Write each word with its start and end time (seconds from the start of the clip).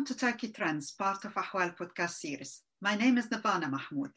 Welcome 0.00 0.16
to 0.16 0.26
Turkey 0.26 0.48
Trends, 0.48 0.92
part 0.92 1.26
of 1.26 1.34
Ahval 1.34 1.76
podcast 1.76 2.20
series. 2.20 2.62
My 2.80 2.94
name 2.94 3.18
is 3.18 3.28
Nervana 3.28 3.68
Mahmoud. 3.70 4.12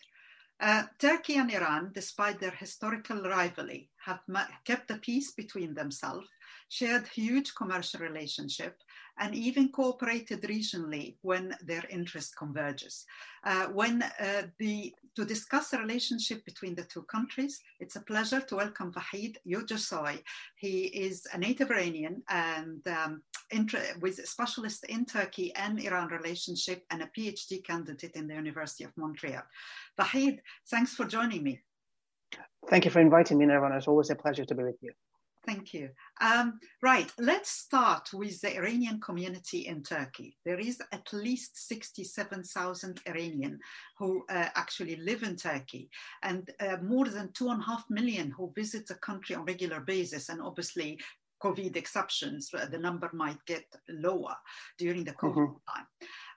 Uh, 0.58 0.84
Turkey 0.98 1.36
and 1.36 1.52
Iran, 1.52 1.92
despite 1.94 2.40
their 2.40 2.52
historical 2.52 3.22
rivalry, 3.22 3.90
have 4.06 4.22
kept 4.64 4.88
the 4.88 4.96
peace 5.00 5.32
between 5.32 5.74
themselves, 5.74 6.30
shared 6.70 7.06
huge 7.08 7.54
commercial 7.54 8.00
relationship, 8.00 8.78
and 9.20 9.36
even 9.36 9.70
cooperated 9.70 10.42
regionally 10.44 11.16
when 11.22 11.56
their 11.62 11.84
interest 11.90 12.36
converges. 12.38 13.06
Uh, 13.44 13.66
when 13.68 14.02
uh, 14.02 14.44
the 14.60 14.94
to 15.16 15.26
discuss 15.26 15.70
the 15.70 15.78
relationship 15.78 16.44
between 16.46 16.74
the 16.74 16.84
two 16.84 17.04
countries, 17.04 17.60
it's 17.80 17.96
a 17.96 18.02
pleasure 18.02 18.42
to 18.42 18.56
welcome 18.56 18.92
Vahid 18.92 19.36
Yücesoy. 19.48 20.20
He 20.56 20.86
is 20.86 21.28
a 21.34 21.38
native 21.38 21.70
Iranian 21.70 22.24
and 22.30 22.82
um, 22.88 23.22
with 24.02 24.18
a 24.18 24.26
specialist 24.26 24.86
in 24.86 25.06
Turkey 25.06 25.54
and 25.56 25.80
Iran 25.80 26.08
relationship 26.08 26.84
and 26.90 27.04
a 27.04 27.10
PhD 27.16 27.64
candidate 27.64 28.16
in 28.16 28.28
the 28.28 28.34
University 28.34 28.84
of 28.84 28.92
Montreal. 28.98 29.44
Vahid, 30.00 30.40
thanks 30.70 30.96
for 30.96 31.06
joining 31.06 31.44
me. 31.44 31.60
Thank 32.70 32.86
you 32.86 32.92
for 32.92 33.00
inviting 33.00 33.38
me, 33.38 33.46
Nervana. 33.46 33.78
It's 33.78 33.88
always 33.88 34.10
a 34.10 34.16
pleasure 34.16 34.46
to 34.46 34.56
be 34.56 34.64
with 34.64 34.78
you. 34.82 34.92
Thank 35.46 35.74
you. 35.74 35.90
Um, 36.22 36.60
right, 36.82 37.12
let's 37.20 37.50
start 37.50 38.10
with 38.14 38.40
the 38.40 38.56
Iranian 38.56 39.02
community 39.02 39.68
in 39.68 39.84
Turkey. 39.84 40.38
There 40.46 40.60
is 40.60 40.82
at 40.94 41.12
least 41.12 41.68
67,000 41.68 43.02
Iranian 43.06 43.60
who 44.00 44.24
uh, 44.30 44.48
actually 44.56 44.96
live 44.96 45.24
in 45.24 45.36
Turkey 45.36 45.90
and 46.22 46.50
uh, 46.62 46.78
more 46.82 47.10
than 47.10 47.34
two 47.34 47.50
and 47.50 47.62
a 47.62 47.66
half 47.66 47.84
million 47.90 48.32
who 48.32 48.54
visit 48.56 48.88
the 48.88 48.96
country 48.96 49.36
on 49.36 49.44
regular 49.44 49.82
basis. 49.82 50.30
And 50.30 50.42
obviously 50.42 50.98
COVID 51.44 51.76
exceptions, 51.76 52.50
uh, 52.54 52.66
the 52.68 52.78
number 52.78 53.10
might 53.12 53.44
get 53.46 53.66
lower 53.90 54.36
during 54.78 55.04
the 55.04 55.12
COVID 55.12 55.36
mm-hmm. 55.36 55.76
time. 55.76 55.86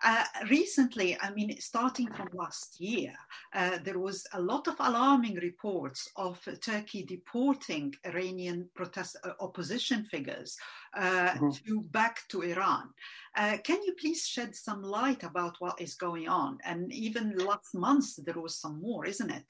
Uh, 0.05 0.25
recently, 0.51 1.17
I 1.21 1.31
mean, 1.31 1.59
starting 1.61 2.09
from 2.13 2.29
last 2.33 2.81
year, 2.81 3.15
uh, 3.55 3.79
there 3.83 3.99
was 3.99 4.27
a 4.33 4.41
lot 4.41 4.69
of 4.69 4.77
alarming 4.79 5.37
reports 5.37 6.09
of 6.17 6.39
Turkey 6.61 7.05
deporting 7.05 7.95
Iranian 8.05 8.69
protest 8.75 9.17
uh, 9.25 9.31
opposition 9.41 10.05
figures 10.05 10.57
uh, 10.97 11.31
mm-hmm. 11.31 11.51
to 11.51 11.83
back 11.91 12.21
to 12.29 12.43
Iran. 12.43 12.91
Uh, 13.37 13.57
can 13.65 13.83
you 13.85 13.95
please 13.95 14.27
shed 14.27 14.55
some 14.55 14.83
light 14.83 15.23
about 15.23 15.57
what 15.61 15.81
is 15.81 15.95
going 15.95 16.29
on? 16.29 16.59
And 16.65 16.93
even 16.93 17.37
last 17.39 17.75
month, 17.75 18.17
there 18.25 18.41
was 18.41 18.59
some 18.59 18.81
more, 18.81 19.07
isn't 19.07 19.31
it? 19.31 19.45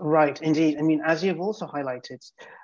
Right, 0.00 0.40
indeed. 0.42 0.78
I 0.78 0.82
mean, 0.82 1.02
as 1.04 1.24
you've 1.24 1.40
also 1.40 1.66
highlighted, 1.66 2.20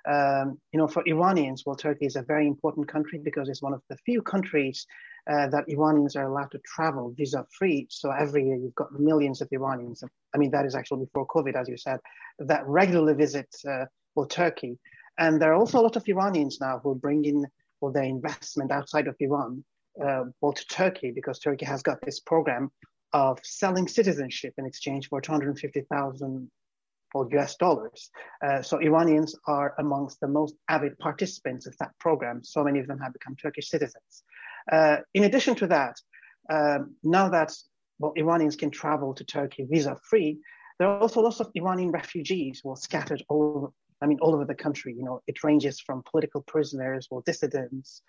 um, 0.08 0.60
you 0.72 0.78
know, 0.78 0.86
for 0.86 1.02
Iranians, 1.04 1.64
well, 1.66 1.74
Turkey 1.74 2.06
is 2.06 2.14
a 2.14 2.22
very 2.22 2.46
important 2.46 2.86
country 2.86 3.18
because 3.18 3.48
it's 3.48 3.62
one 3.62 3.74
of 3.74 3.82
the 3.88 3.96
few 4.04 4.22
countries 4.22 4.86
uh, 5.30 5.48
that 5.48 5.68
Iranians 5.68 6.16
are 6.16 6.26
allowed 6.26 6.50
to 6.52 6.58
travel 6.58 7.14
visa 7.16 7.46
free. 7.56 7.86
So 7.90 8.10
every 8.10 8.44
year 8.46 8.56
you've 8.56 8.74
got 8.74 8.92
millions 8.98 9.40
of 9.40 9.48
Iranians. 9.50 10.02
I 10.34 10.38
mean, 10.38 10.50
that 10.50 10.66
is 10.66 10.74
actually 10.74 11.04
before 11.06 11.26
COVID, 11.26 11.54
as 11.54 11.68
you 11.68 11.76
said, 11.76 12.00
that 12.38 12.66
regularly 12.66 13.14
visit 13.14 13.48
uh, 13.68 13.86
well, 14.14 14.26
Turkey. 14.26 14.78
And 15.18 15.40
there 15.40 15.52
are 15.52 15.56
also 15.56 15.80
a 15.80 15.82
lot 15.82 15.96
of 15.96 16.04
Iranians 16.06 16.58
now 16.60 16.80
who 16.82 16.94
bring 16.94 17.24
in 17.24 17.46
well, 17.80 17.92
their 17.92 18.04
investment 18.04 18.70
outside 18.70 19.06
of 19.06 19.16
Iran, 19.20 19.64
uh, 20.02 20.24
well, 20.40 20.52
to 20.52 20.66
Turkey 20.66 21.12
because 21.12 21.38
Turkey 21.38 21.64
has 21.66 21.82
got 21.82 22.00
this 22.02 22.20
program 22.20 22.70
of 23.12 23.38
selling 23.44 23.86
citizenship 23.86 24.54
in 24.58 24.66
exchange 24.66 25.08
for 25.08 25.20
250,000 25.20 26.50
or 27.14 27.28
US 27.32 27.56
dollars. 27.56 28.10
Uh, 28.44 28.60
so 28.60 28.78
Iranians 28.78 29.36
are 29.46 29.74
amongst 29.78 30.20
the 30.20 30.26
most 30.26 30.56
avid 30.68 30.98
participants 30.98 31.66
of 31.66 31.76
that 31.78 31.92
program. 32.00 32.42
So 32.42 32.64
many 32.64 32.80
of 32.80 32.88
them 32.88 32.98
have 32.98 33.12
become 33.12 33.36
Turkish 33.36 33.70
citizens. 33.70 34.24
Uh, 34.70 34.98
in 35.12 35.24
addition 35.24 35.54
to 35.54 35.66
that, 35.66 35.96
um, 36.50 36.94
now 37.02 37.28
that 37.28 37.52
well, 37.98 38.12
Iranians 38.16 38.56
can 38.56 38.70
travel 38.70 39.14
to 39.14 39.24
Turkey 39.24 39.66
visa 39.68 39.96
free, 40.08 40.38
there 40.78 40.88
are 40.88 40.98
also 40.98 41.20
lots 41.20 41.40
of 41.40 41.50
Iranian 41.54 41.90
refugees 41.90 42.60
who 42.62 42.70
are 42.70 42.76
scattered 42.76 43.22
all 43.28 43.56
over, 43.56 43.68
I 44.02 44.06
mean, 44.06 44.18
all 44.20 44.34
over 44.34 44.44
the 44.44 44.54
country. 44.54 44.94
You 44.96 45.04
know, 45.04 45.22
it 45.26 45.44
ranges 45.44 45.80
from 45.80 46.02
political 46.10 46.42
prisoners 46.42 47.06
or 47.10 47.22
dissidents, 47.24 48.02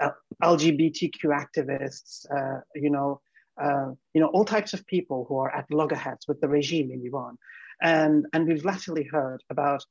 uh, 0.00 0.10
LGBTQ 0.42 1.24
activists, 1.26 2.26
uh, 2.30 2.60
you 2.74 2.90
know, 2.90 3.20
uh, 3.60 3.90
you 4.14 4.20
know, 4.20 4.28
all 4.28 4.44
types 4.44 4.72
of 4.72 4.86
people 4.86 5.26
who 5.28 5.38
are 5.38 5.54
at 5.54 5.70
loggerheads 5.70 6.26
with 6.28 6.40
the 6.40 6.48
regime 6.48 6.90
in 6.92 7.04
Iran. 7.04 7.36
And, 7.82 8.26
and 8.32 8.46
we've 8.46 8.64
latterly 8.64 9.04
heard 9.04 9.42
about 9.50 9.84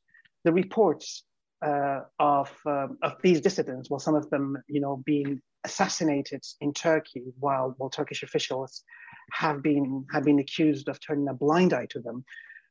the 0.43 0.53
reports 0.53 1.23
uh, 1.65 2.01
of, 2.19 2.51
um, 2.65 2.97
of 3.01 3.13
these 3.21 3.41
dissidents, 3.41 3.89
well, 3.89 3.99
some 3.99 4.15
of 4.15 4.29
them, 4.29 4.57
you 4.67 4.79
know, 4.79 5.01
being 5.05 5.41
assassinated 5.63 6.43
in 6.61 6.73
Turkey, 6.73 7.23
while, 7.39 7.73
while 7.77 7.89
Turkish 7.89 8.23
officials 8.23 8.83
have 9.31 9.61
been, 9.61 10.05
have 10.11 10.23
been 10.23 10.39
accused 10.39 10.87
of 10.87 10.99
turning 10.99 11.27
a 11.27 11.33
blind 11.33 11.73
eye 11.73 11.87
to 11.89 11.99
them. 11.99 12.23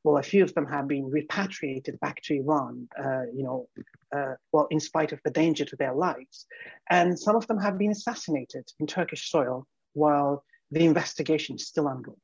Well, 0.03 0.17
a 0.17 0.23
few 0.23 0.43
of 0.43 0.53
them 0.53 0.67
have 0.67 0.87
been 0.87 1.09
repatriated 1.09 1.99
back 1.99 2.21
to 2.23 2.35
Iran, 2.35 2.87
uh, 2.97 3.23
you 3.33 3.43
know, 3.43 3.67
uh, 4.15 4.35
well, 4.51 4.67
in 4.71 4.79
spite 4.79 5.11
of 5.11 5.19
the 5.23 5.31
danger 5.31 5.65
to 5.65 5.75
their 5.75 5.93
lives. 5.93 6.45
And 6.89 7.19
some 7.19 7.35
of 7.35 7.45
them 7.47 7.59
have 7.59 7.77
been 7.77 7.91
assassinated 7.91 8.71
in 8.79 8.87
Turkish 8.87 9.29
soil 9.29 9.67
while 9.93 10.45
the 10.71 10.85
investigation 10.85 11.55
is 11.55 11.67
still 11.67 11.87
ongoing. 11.87 12.17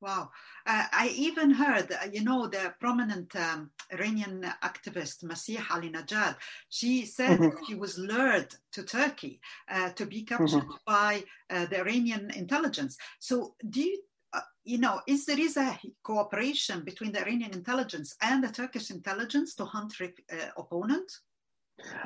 Wow. 0.00 0.30
Uh, 0.66 0.84
I 0.92 1.08
even 1.16 1.50
heard, 1.50 1.90
uh, 1.90 2.08
you 2.12 2.22
know, 2.22 2.48
the 2.48 2.74
prominent 2.78 3.34
um, 3.34 3.70
Iranian 3.90 4.44
activist 4.62 5.24
Masih 5.24 5.56
Alinejad, 5.56 6.36
she 6.68 7.06
said 7.06 7.38
mm-hmm. 7.38 7.64
she 7.66 7.74
was 7.74 7.98
lured 7.98 8.54
to 8.72 8.82
Turkey 8.82 9.40
uh, 9.70 9.90
to 9.90 10.04
be 10.04 10.22
captured 10.22 10.64
mm-hmm. 10.64 10.84
by 10.86 11.24
uh, 11.48 11.64
the 11.66 11.78
Iranian 11.78 12.30
intelligence. 12.36 12.98
So 13.20 13.54
do 13.70 13.80
you, 13.80 14.02
uh, 14.34 14.40
you 14.64 14.78
know, 14.78 15.00
is 15.06 15.24
there 15.24 15.40
is 15.40 15.56
a 15.56 15.78
cooperation 16.02 16.82
between 16.84 17.12
the 17.12 17.22
Iranian 17.22 17.52
intelligence 17.52 18.16
and 18.20 18.44
the 18.44 18.52
Turkish 18.52 18.90
intelligence 18.90 19.54
to 19.54 19.64
hunt 19.64 19.94
uh, 20.00 20.36
opponents? 20.58 21.22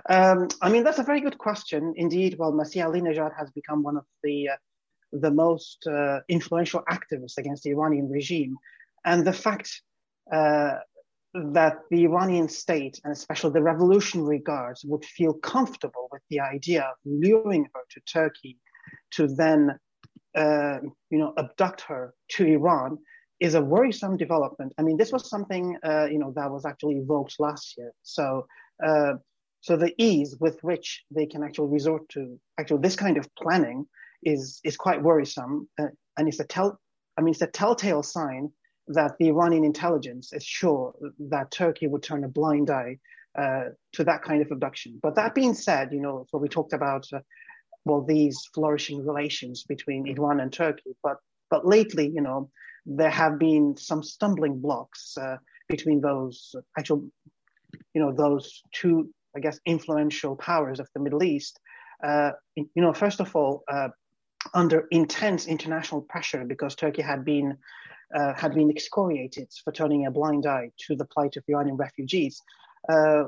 Um, 0.08 0.48
I 0.62 0.70
mean, 0.70 0.84
that's 0.84 0.98
a 1.00 1.04
very 1.04 1.20
good 1.20 1.38
question. 1.38 1.94
Indeed, 1.96 2.36
well, 2.38 2.52
Masih 2.52 2.84
Alinejad 2.84 3.32
has 3.36 3.50
become 3.50 3.82
one 3.82 3.96
of 3.96 4.04
the 4.22 4.50
the 5.12 5.30
most 5.30 5.86
uh, 5.86 6.20
influential 6.28 6.82
activists 6.90 7.38
against 7.38 7.62
the 7.62 7.70
Iranian 7.70 8.08
regime. 8.08 8.56
And 9.04 9.26
the 9.26 9.32
fact 9.32 9.82
uh, 10.32 10.76
that 11.34 11.78
the 11.90 12.04
Iranian 12.04 12.48
state, 12.48 13.00
and 13.04 13.12
especially 13.12 13.52
the 13.52 13.62
revolutionary 13.62 14.38
guards, 14.38 14.84
would 14.84 15.04
feel 15.04 15.34
comfortable 15.34 16.08
with 16.12 16.22
the 16.30 16.40
idea 16.40 16.82
of 16.82 16.96
luring 17.04 17.64
her 17.74 17.80
to 17.90 18.00
Turkey 18.00 18.58
to 19.12 19.28
then, 19.28 19.78
uh, 20.34 20.78
you 21.10 21.18
know, 21.18 21.32
abduct 21.36 21.82
her 21.82 22.14
to 22.30 22.44
Iran 22.46 22.98
is 23.38 23.54
a 23.54 23.62
worrisome 23.62 24.16
development. 24.16 24.72
I 24.78 24.82
mean, 24.82 24.96
this 24.96 25.12
was 25.12 25.30
something, 25.30 25.76
uh, 25.82 26.06
you 26.10 26.18
know, 26.18 26.32
that 26.36 26.50
was 26.50 26.66
actually 26.66 26.96
evoked 26.96 27.36
last 27.38 27.74
year. 27.78 27.92
So, 28.02 28.46
uh, 28.84 29.14
so 29.62 29.76
the 29.76 29.94
ease 29.98 30.36
with 30.40 30.62
which 30.62 31.04
they 31.10 31.26
can 31.26 31.42
actually 31.42 31.70
resort 31.70 32.08
to 32.10 32.38
actually 32.58 32.80
this 32.80 32.96
kind 32.96 33.16
of 33.16 33.28
planning 33.36 33.86
is 34.22 34.60
is 34.64 34.76
quite 34.76 35.02
worrisome, 35.02 35.68
uh, 35.78 35.86
and 36.16 36.28
it's 36.28 36.40
a 36.40 36.44
tell. 36.44 36.78
I 37.16 37.22
mean, 37.22 37.32
it's 37.32 37.42
a 37.42 37.46
telltale 37.46 38.02
sign 38.02 38.50
that 38.88 39.12
the 39.18 39.28
Iranian 39.28 39.64
intelligence 39.64 40.32
is 40.32 40.44
sure 40.44 40.94
that 41.18 41.50
Turkey 41.50 41.86
would 41.86 42.02
turn 42.02 42.24
a 42.24 42.28
blind 42.28 42.70
eye 42.70 42.98
uh, 43.38 43.66
to 43.92 44.04
that 44.04 44.22
kind 44.22 44.42
of 44.42 44.50
abduction. 44.50 44.98
But 45.02 45.14
that 45.16 45.34
being 45.34 45.54
said, 45.54 45.92
you 45.92 46.00
know, 46.00 46.26
so 46.28 46.38
we 46.38 46.48
talked 46.48 46.72
about 46.72 47.06
uh, 47.12 47.20
well 47.84 48.02
these 48.02 48.38
flourishing 48.54 49.04
relations 49.06 49.64
between 49.64 50.08
Iran 50.08 50.40
and 50.40 50.52
Turkey, 50.52 50.96
but 51.02 51.16
but 51.50 51.66
lately, 51.66 52.08
you 52.08 52.20
know, 52.20 52.50
there 52.86 53.10
have 53.10 53.38
been 53.38 53.76
some 53.76 54.02
stumbling 54.02 54.60
blocks 54.60 55.16
uh, 55.18 55.36
between 55.68 56.00
those 56.00 56.54
actual, 56.78 57.04
you 57.94 58.00
know, 58.00 58.12
those 58.12 58.62
two, 58.72 59.10
I 59.36 59.40
guess, 59.40 59.58
influential 59.66 60.36
powers 60.36 60.80
of 60.80 60.88
the 60.94 61.00
Middle 61.00 61.22
East. 61.22 61.58
Uh, 62.02 62.30
you 62.56 62.68
know, 62.76 62.92
first 62.92 63.20
of 63.20 63.34
all, 63.36 63.62
uh, 63.68 63.88
under 64.54 64.86
intense 64.90 65.46
international 65.46 66.02
pressure 66.02 66.44
because 66.44 66.74
Turkey 66.74 67.02
had 67.02 67.24
been 67.24 67.56
uh, 68.14 68.34
had 68.34 68.54
been 68.54 68.70
excoriated 68.70 69.48
for 69.62 69.72
turning 69.72 70.06
a 70.06 70.10
blind 70.10 70.46
eye 70.46 70.70
to 70.76 70.96
the 70.96 71.04
plight 71.04 71.36
of 71.36 71.44
Iranian 71.48 71.76
refugees. 71.76 72.42
Uh, 72.88 73.24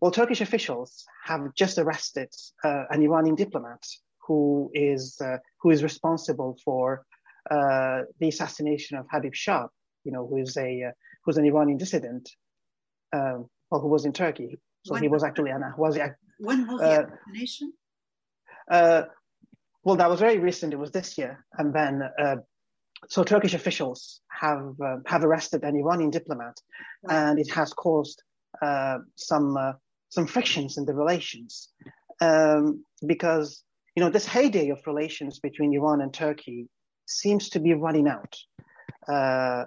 well, 0.00 0.10
Turkish 0.10 0.40
officials 0.40 1.04
have 1.24 1.54
just 1.54 1.78
arrested 1.78 2.28
uh, 2.64 2.84
an 2.90 3.02
Iranian 3.02 3.36
diplomat 3.36 3.84
who 4.26 4.70
is 4.74 5.20
uh, 5.20 5.36
who 5.60 5.70
is 5.70 5.82
responsible 5.82 6.58
for 6.64 7.04
uh, 7.50 8.02
the 8.18 8.28
assassination 8.28 8.96
of 8.96 9.06
Habib 9.10 9.34
Shah, 9.34 9.68
you 10.04 10.12
know, 10.12 10.26
who 10.26 10.38
is 10.38 10.56
a 10.56 10.84
uh, 10.84 10.92
who's 11.24 11.36
an 11.36 11.44
Iranian 11.44 11.78
dissident, 11.78 12.30
well, 13.12 13.48
who 13.70 13.88
was 13.88 14.04
in 14.06 14.12
Turkey. 14.12 14.58
So 14.86 14.94
when, 14.94 15.02
he 15.02 15.08
was 15.08 15.22
actually 15.22 15.50
an 15.50 15.62
was 15.76 15.96
he, 15.96 16.02
when 16.38 16.66
was 16.66 16.80
the 16.80 17.04
assassination? 17.04 17.72
Well, 19.84 19.96
that 19.96 20.10
was 20.10 20.20
very 20.20 20.38
recent. 20.38 20.72
It 20.72 20.78
was 20.78 20.90
this 20.90 21.16
year, 21.16 21.44
and 21.58 21.72
then 21.72 22.02
uh, 22.22 22.36
so 23.08 23.24
Turkish 23.24 23.54
officials 23.54 24.20
have 24.28 24.74
uh, 24.84 24.96
have 25.06 25.24
arrested 25.24 25.64
an 25.64 25.76
Iranian 25.76 26.10
diplomat, 26.10 26.56
and 27.08 27.38
it 27.38 27.50
has 27.52 27.72
caused 27.72 28.22
uh, 28.60 28.98
some 29.16 29.56
uh, 29.56 29.72
some 30.10 30.26
frictions 30.26 30.76
in 30.76 30.84
the 30.84 30.94
relations 30.94 31.70
um, 32.20 32.84
because 33.06 33.64
you 33.96 34.00
you 34.00 34.06
know, 34.06 34.10
this 34.10 34.26
heyday 34.26 34.70
of 34.70 34.80
relations 34.86 35.40
between 35.40 35.74
Iran 35.74 36.00
and 36.00 36.14
Turkey 36.14 36.68
seems 37.06 37.50
to 37.50 37.60
be 37.60 37.74
running 37.74 38.08
out. 38.08 38.34
Uh, 39.06 39.64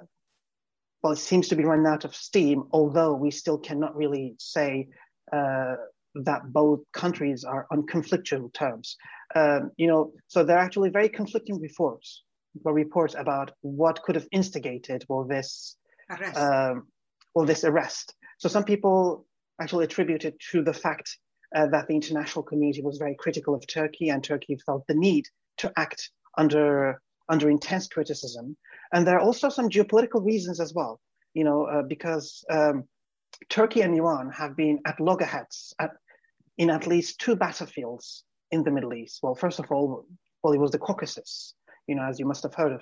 well, 1.04 1.14
it 1.14 1.18
seems 1.18 1.50
to 1.50 1.56
be 1.56 1.66
running 1.66 1.86
out 1.86 2.04
of 2.04 2.16
steam, 2.16 2.64
although 2.72 3.14
we 3.14 3.30
still 3.30 3.60
cannot 3.60 3.96
really 3.96 4.36
say 4.40 4.88
uh, 5.32 5.76
that 6.16 6.52
both 6.52 6.80
countries 6.94 7.44
are 7.44 7.68
on 7.72 7.86
conflictual 7.86 8.52
terms. 8.54 8.96
Um, 9.36 9.72
you 9.78 9.88
know, 9.88 10.14
so 10.28 10.44
there 10.44 10.58
are 10.58 10.64
actually 10.64 10.90
very 10.90 11.10
conflicting 11.10 11.60
reports, 11.60 12.24
reports 12.64 13.16
about 13.18 13.52
what 13.62 14.02
could 14.04 14.16
have 14.16 14.28
instigated 14.32 15.04
well 15.10 15.24
this 15.24 15.78
arrest. 16.10 16.38
Um, 16.38 16.88
well 17.34 17.46
this 17.46 17.64
arrest. 17.64 18.16
So 18.38 18.50
some 18.50 18.64
people 18.64 19.26
actually 19.60 19.86
attribute 19.86 20.26
it 20.26 20.40
to 20.52 20.62
the 20.64 20.74
fact 20.74 21.18
uh, 21.56 21.68
that 21.68 21.88
the 21.88 21.96
international 21.96 22.44
community 22.44 22.82
was 22.82 22.98
very 22.98 23.16
critical 23.16 23.56
of 23.56 23.66
Turkey, 23.68 24.10
and 24.10 24.24
Turkey 24.24 24.58
felt 24.66 24.86
the 24.88 24.96
need 24.96 25.26
to 25.58 25.72
act 25.78 26.10
under 26.38 27.02
under 27.30 27.50
intense 27.50 27.88
criticism. 27.88 28.58
And 28.92 29.08
there 29.08 29.18
are 29.18 29.22
also 29.22 29.50
some 29.50 29.70
geopolitical 29.70 30.24
reasons 30.24 30.60
as 30.60 30.74
well. 30.74 31.00
You 31.34 31.44
know, 31.44 31.66
uh, 31.66 31.82
because 31.84 32.44
um, 32.50 32.84
Turkey 33.50 33.82
and 33.82 33.96
Iran 33.96 34.32
have 34.32 34.56
been 34.56 34.80
at 34.86 35.00
loggerheads 35.00 35.74
at, 35.80 35.92
in 36.58 36.70
at 36.70 36.88
least 36.88 37.20
two 37.20 37.36
battlefields 37.36 38.24
in 38.52 38.64
the 38.64 38.72
Middle 38.72 38.94
East. 38.94 39.20
Well, 39.22 39.36
first 39.36 39.60
of 39.60 39.72
all, 39.72 40.06
well, 40.44 40.54
it 40.54 40.60
was 40.60 40.72
the 40.72 40.80
Caucasus, 40.80 41.56
you 41.88 41.96
know, 41.96 42.04
as 42.04 42.20
you 42.20 42.26
must 42.26 42.44
have 42.44 42.54
heard 42.54 42.74
of. 42.74 42.82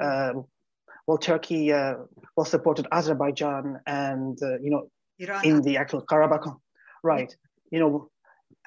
Uh, 0.00 0.42
well, 1.06 1.18
Turkey 1.18 1.72
uh, 1.72 1.94
well 2.36 2.44
supported 2.44 2.86
Azerbaijan 2.92 3.80
and, 3.86 4.38
uh, 4.42 4.58
you 4.60 4.70
know, 4.70 4.90
Iran. 5.18 5.44
in 5.44 5.62
the 5.62 5.78
actual 5.78 6.02
Karabakh, 6.02 6.54
right? 7.02 7.34
You 7.70 7.80
know, 7.80 8.10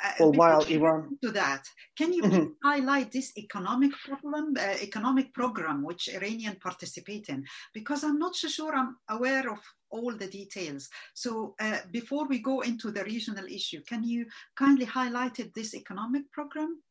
uh, 0.03 0.25
while 0.25 0.63
Iran 0.63 1.17
to 1.23 1.31
that, 1.31 1.63
can 1.97 2.13
you 2.13 2.23
mm-hmm. 2.23 2.45
highlight 2.63 3.11
this 3.11 3.37
economic 3.37 3.91
problem, 4.05 4.55
uh, 4.57 4.75
economic 4.81 5.33
program 5.33 5.83
which 5.83 6.09
Iranian 6.09 6.55
participate 6.59 7.29
in? 7.29 7.45
Because 7.73 8.03
I'm 8.03 8.19
not 8.19 8.35
so 8.35 8.47
sure 8.47 8.73
I'm 8.73 8.97
aware 9.09 9.51
of 9.51 9.59
all 9.89 10.13
the 10.13 10.27
details. 10.27 10.89
So 11.13 11.55
uh, 11.59 11.79
before 11.91 12.27
we 12.27 12.39
go 12.39 12.61
into 12.61 12.91
the 12.91 13.03
regional 13.03 13.45
issue, 13.45 13.81
can 13.87 14.03
you 14.03 14.25
kindly 14.55 14.85
highlight 14.85 15.53
this 15.53 15.75
economic 15.75 16.31
program? 16.31 16.81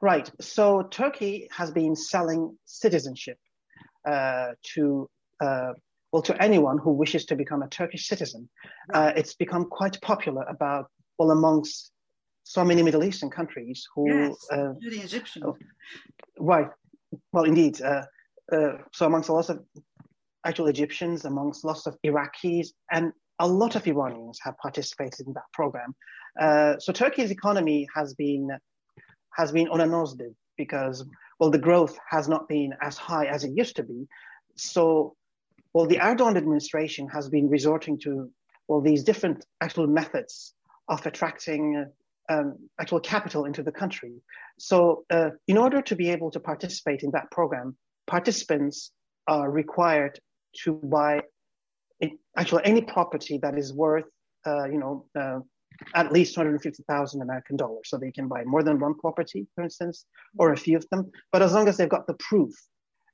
Right. 0.00 0.30
So 0.40 0.82
Turkey 0.82 1.48
has 1.50 1.70
been 1.70 1.96
selling 1.96 2.56
citizenship 2.64 3.38
uh, 4.08 4.52
to 4.74 5.10
uh, 5.40 5.72
well 6.12 6.22
to 6.22 6.40
anyone 6.42 6.78
who 6.78 6.92
wishes 6.92 7.24
to 7.26 7.36
become 7.36 7.62
a 7.62 7.68
Turkish 7.68 8.06
citizen. 8.06 8.48
Right. 8.92 9.08
Uh, 9.08 9.12
it's 9.16 9.34
become 9.34 9.64
quite 9.64 10.00
popular 10.00 10.44
about 10.44 10.90
well 11.18 11.32
amongst 11.32 11.90
so 12.44 12.64
many 12.64 12.82
Middle 12.82 13.02
Eastern 13.04 13.30
countries 13.30 13.86
who 13.94 14.08
yes, 14.08 14.46
uh, 14.52 14.74
the 14.80 15.00
Egyptian. 15.00 15.42
Oh, 15.44 15.56
right. 16.38 16.68
Well, 17.32 17.44
indeed. 17.44 17.80
Uh, 17.82 18.02
so 18.92 19.06
amongst 19.06 19.30
a 19.30 19.32
lot 19.32 19.48
of 19.48 19.64
actual 20.44 20.68
Egyptians, 20.68 21.24
amongst 21.24 21.64
lots 21.64 21.86
of 21.86 21.96
Iraqis, 22.06 22.68
and 22.92 23.12
a 23.38 23.48
lot 23.48 23.74
of 23.74 23.86
Iranians 23.86 24.38
have 24.42 24.56
participated 24.58 25.26
in 25.26 25.32
that 25.32 25.50
program. 25.52 25.94
Uh, 26.38 26.78
so 26.78 26.92
Turkey's 26.92 27.30
economy 27.30 27.88
has 27.94 28.14
been 28.14 28.48
has 29.36 29.50
been 29.50 29.68
on 29.68 29.80
a 29.80 29.86
nosedive 29.86 30.34
because 30.56 31.04
well 31.40 31.50
the 31.50 31.58
growth 31.58 31.98
has 32.08 32.28
not 32.28 32.48
been 32.48 32.72
as 32.82 32.96
high 32.96 33.26
as 33.26 33.44
it 33.44 33.52
used 33.54 33.76
to 33.76 33.82
be. 33.82 34.06
So 34.56 35.16
well 35.72 35.86
the 35.86 35.96
Erdogan 35.96 36.36
administration 36.36 37.08
has 37.08 37.28
been 37.28 37.48
resorting 37.48 37.98
to 38.00 38.30
well 38.68 38.80
these 38.80 39.02
different 39.02 39.46
actual 39.60 39.86
methods 39.86 40.54
of 40.88 41.04
attracting 41.06 41.86
um, 42.28 42.56
actual 42.80 43.00
capital 43.00 43.44
into 43.44 43.62
the 43.62 43.72
country. 43.72 44.14
So 44.58 45.04
uh, 45.10 45.30
in 45.46 45.58
order 45.58 45.82
to 45.82 45.96
be 45.96 46.10
able 46.10 46.30
to 46.32 46.40
participate 46.40 47.02
in 47.02 47.10
that 47.12 47.30
program, 47.30 47.76
participants 48.06 48.92
are 49.26 49.50
required 49.50 50.18
to 50.64 50.72
buy 50.72 51.22
actually 52.36 52.64
any 52.64 52.82
property 52.82 53.38
that 53.42 53.58
is 53.58 53.72
worth, 53.72 54.04
uh, 54.46 54.64
you 54.64 54.78
know, 54.78 55.06
uh, 55.18 55.40
at 55.94 56.12
least 56.12 56.34
250,000 56.34 57.22
American 57.22 57.56
dollars. 57.56 57.82
So 57.86 57.96
they 57.96 58.12
can 58.12 58.28
buy 58.28 58.44
more 58.44 58.62
than 58.62 58.78
one 58.78 58.94
property, 58.94 59.46
for 59.54 59.64
instance, 59.64 60.06
or 60.38 60.52
a 60.52 60.56
few 60.56 60.76
of 60.76 60.86
them. 60.90 61.10
But 61.32 61.42
as 61.42 61.52
long 61.52 61.68
as 61.68 61.76
they've 61.76 61.88
got 61.88 62.06
the 62.06 62.14
proof 62.14 62.52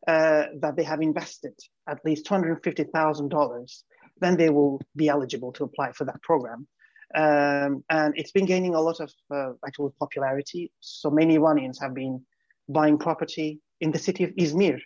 uh, 0.07 0.45
that 0.61 0.77
they 0.77 0.85
have 0.85 1.01
invested 1.01 1.55
at 1.89 1.99
least 2.05 2.27
$250,000, 2.27 3.83
then 4.21 4.37
they 4.37 4.51
will 4.51 4.81
be 4.97 5.09
eligible 5.09 5.53
to 5.53 5.65
apply 5.65 5.93
for 5.93 6.05
that 6.05 6.21
program. 6.23 6.67
Um, 7.15 7.85
and 7.91 8.15
it's 8.17 8.33
been 8.33 8.47
gaining 8.47 8.75
a 8.75 8.81
lot 8.81 9.01
of 9.01 9.13
uh, 9.35 9.53
actual 9.67 9.95
popularity. 9.99 10.71
So 10.81 11.11
many 11.11 11.35
Iranians 11.35 11.81
have 11.81 11.95
been 11.95 12.25
buying 12.69 12.99
property 12.99 13.61
in 13.81 13.91
the 13.91 13.99
city 13.99 14.25
of 14.25 14.31
Izmir, 14.31 14.79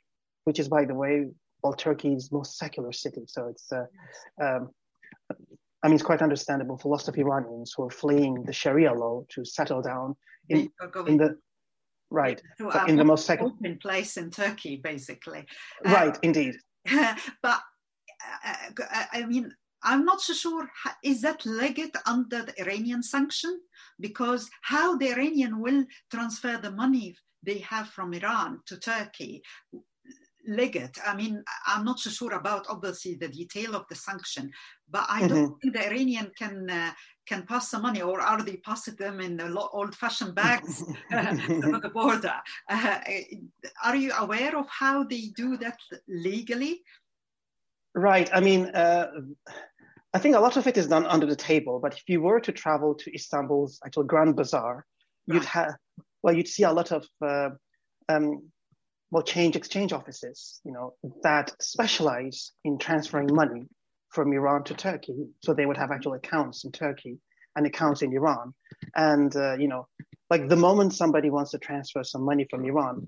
which 0.45 0.59
is, 0.59 0.69
by 0.69 0.85
the 0.85 0.95
way, 0.95 1.27
well, 1.63 1.75
Turkey's 1.75 2.33
most 2.33 2.59
secular 2.59 2.93
city. 2.93 3.25
So 3.27 3.49
it's, 3.49 3.71
uh, 3.73 3.87
um, 4.43 4.71
I 5.83 5.89
mean, 5.89 5.95
it's 5.95 6.03
quite 6.03 6.23
understandable 6.23 6.79
for 6.79 6.89
lots 6.89 7.09
of 7.09 7.17
Iranians 7.17 7.75
who 7.77 7.85
are 7.85 7.91
fleeing 7.91 8.45
the 8.45 8.53
Sharia 8.53 8.93
law 8.93 9.25
to 9.31 9.45
settle 9.45 9.83
down 9.83 10.17
in, 10.49 10.71
in 11.07 11.17
the 11.17 11.39
right 12.11 12.41
so 12.59 12.71
in 12.85 12.97
the 12.97 13.05
most 13.05 13.27
secular 13.27 13.53
place 13.81 14.17
in 14.17 14.31
Turkey, 14.31 14.77
basically. 14.77 15.45
Right, 15.85 16.15
uh, 16.17 16.21
indeed. 16.23 16.55
but 17.43 17.61
uh, 18.45 19.05
I 19.13 19.25
mean, 19.27 19.53
I'm 19.85 20.05
not 20.05 20.21
so 20.21 20.33
sure. 20.33 20.71
Is 21.03 21.21
that 21.23 21.45
legit 21.47 21.97
under 22.07 22.43
the 22.43 22.61
Iranian 22.61 23.03
sanction? 23.03 23.61
Because 24.01 24.51
how 24.63 24.97
the 24.97 25.11
Iranian 25.11 25.61
will 25.61 25.85
transfer 26.11 26.59
the 26.59 26.71
money 26.71 27.17
they 27.43 27.59
have 27.59 27.89
from 27.89 28.15
Iran 28.15 28.61
to 28.67 28.79
Turkey 28.79 29.43
legate. 30.47 30.99
I 31.07 31.15
mean, 31.15 31.43
I'm 31.67 31.85
not 31.85 31.99
so 31.99 32.11
sure 32.11 32.33
about 32.35 32.67
obviously 32.69 33.15
the 33.15 33.29
detail 33.29 33.75
of 33.75 33.87
the 33.89 33.95
sanction, 33.95 34.51
but 34.91 35.07
I 35.09 35.27
don't 35.27 35.45
mm-hmm. 35.45 35.55
think 35.63 35.75
the 35.75 35.87
Iranian 35.87 36.31
can 36.39 36.69
uh, 36.71 36.93
can 37.27 37.45
pass 37.47 37.71
the 37.71 37.79
money, 37.79 38.03
or 38.03 38.21
are 38.21 38.43
they 38.43 38.57
passing 38.57 38.97
them 38.97 39.21
in 39.21 39.37
the 39.37 39.59
old-fashioned 39.73 40.35
bags 40.35 40.85
over 41.13 41.81
the 41.81 41.91
border? 41.93 42.35
Uh, 42.69 42.99
are 43.83 43.97
you 43.97 44.13
aware 44.19 44.57
of 44.57 44.69
how 44.69 45.05
they 45.05 45.33
do 45.35 45.57
that 45.59 45.79
legally? 46.09 46.83
Right. 47.95 48.29
I 48.33 48.41
mean. 48.41 48.67
Uh, 48.67 49.07
I 50.15 50.19
think 50.19 50.37
a 50.37 50.41
lot 50.41 50.57
of 50.57 50.67
it 50.67 50.79
is 50.79 50.87
done 50.87 51.07
under 51.07 51.27
the 51.27 51.37
table, 51.37 51.81
but 51.81 51.95
if 51.95 52.05
you 52.07 52.21
were 52.23 52.41
to 52.41 52.53
travel 52.53 52.95
to 52.95 53.15
Istanbul's 53.15 53.81
actual 53.85 54.05
Grand 54.05 54.37
Bazaar, 54.37 54.77
right. 54.77 55.35
you'd 55.35 55.45
have, 55.45 55.75
well, 56.23 56.35
you'd 56.37 56.49
see 56.49 56.63
a 56.63 56.73
lot 56.73 56.93
of 56.93 57.05
uh, 57.21 57.51
um, 58.09 58.51
well, 59.11 59.23
change 59.23 59.55
exchange 59.55 59.93
offices, 59.93 60.61
you 60.65 60.73
know, 60.73 60.95
that 61.23 61.53
specialize 61.61 62.51
in 62.65 62.79
transferring 62.79 63.33
money 63.33 63.63
from 64.09 64.33
Iran 64.33 64.65
to 64.65 64.75
Turkey. 64.75 65.27
So 65.43 65.55
they 65.55 65.67
would 65.67 65.77
have 65.77 65.91
actual 65.93 66.15
accounts 66.15 66.65
in 66.65 66.73
Turkey 66.73 67.19
and 67.55 67.65
accounts 67.65 68.03
in 68.03 68.13
Iran. 68.13 68.55
And, 68.97 69.35
uh, 69.37 69.57
you 69.57 69.69
know, 69.69 69.87
like 70.31 70.49
the 70.49 70.57
moment 70.57 70.95
somebody 70.95 71.31
wants 71.31 71.53
to 71.53 71.59
transfer 71.59 72.03
some 72.03 72.23
money 72.23 72.47
from 72.51 72.65
Iran, 72.65 73.07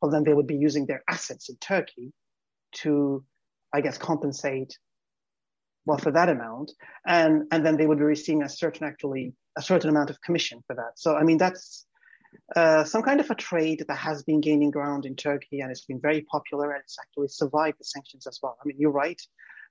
well, 0.00 0.10
then 0.10 0.24
they 0.24 0.34
would 0.34 0.48
be 0.48 0.56
using 0.56 0.86
their 0.86 1.04
assets 1.08 1.48
in 1.48 1.56
Turkey 1.56 2.12
to, 2.82 3.24
I 3.72 3.80
guess, 3.80 3.96
compensate 3.96 4.76
well 5.86 5.98
for 5.98 6.10
that 6.10 6.28
amount 6.28 6.72
and 7.06 7.44
and 7.50 7.64
then 7.64 7.76
they 7.76 7.86
would 7.86 7.98
be 7.98 8.04
receiving 8.04 8.42
a 8.42 8.48
certain 8.48 8.86
actually 8.86 9.34
a 9.56 9.62
certain 9.62 9.90
amount 9.90 10.10
of 10.10 10.20
commission 10.20 10.62
for 10.66 10.74
that 10.74 10.92
so 10.96 11.16
i 11.16 11.22
mean 11.22 11.38
that's 11.38 11.86
uh, 12.56 12.84
some 12.84 13.02
kind 13.02 13.20
of 13.20 13.30
a 13.30 13.34
trade 13.34 13.84
that 13.88 13.96
has 13.96 14.22
been 14.22 14.40
gaining 14.40 14.70
ground 14.70 15.06
in 15.06 15.16
Turkey 15.16 15.60
and 15.60 15.70
it's 15.70 15.84
been 15.84 16.00
very 16.00 16.22
popular 16.22 16.72
and 16.72 16.82
it's 16.82 16.98
actually 17.00 17.28
survived 17.28 17.78
the 17.78 17.84
sanctions 17.84 18.26
as 18.26 18.38
well. 18.42 18.56
I 18.60 18.66
mean, 18.66 18.76
you're 18.78 18.90
right 18.90 19.20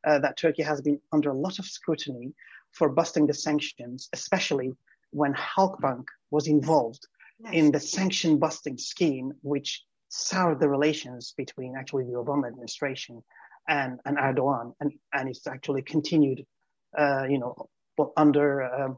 uh, 0.06 0.20
that 0.20 0.38
Turkey 0.38 0.64
has 0.64 0.82
been 0.82 1.00
under 1.12 1.30
a 1.30 1.38
lot 1.38 1.60
of 1.60 1.66
scrutiny 1.66 2.34
for 2.72 2.90
busting 2.90 3.28
the 3.28 3.34
sanctions, 3.34 4.10
especially 4.14 4.72
when 5.12 5.34
Halkbank 5.34 6.06
was 6.32 6.48
involved 6.48 7.08
yes. 7.40 7.54
in 7.54 7.72
the 7.72 7.80
sanction 7.80 8.40
busting 8.40 8.78
scheme, 8.78 9.34
which 9.42 9.84
soured 10.10 10.60
the 10.60 10.70
relations 10.70 11.34
between 11.38 11.76
actually 11.78 12.06
the 12.06 12.14
Obama 12.14 12.48
administration 12.48 13.24
and, 13.68 14.00
and 14.06 14.18
Erdogan, 14.18 14.74
and, 14.80 14.92
and 15.14 15.30
it's 15.30 15.48
actually 15.48 15.82
continued, 15.82 16.46
uh, 16.98 17.26
you 17.30 17.40
know, 17.40 17.70
under 18.18 18.64
um, 18.64 18.98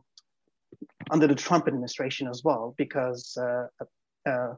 under 1.12 1.28
the 1.28 1.36
Trump 1.36 1.68
administration 1.68 2.28
as 2.28 2.42
well, 2.44 2.74
because 2.78 3.38
uh, 3.38 3.68
uh, 4.30 4.54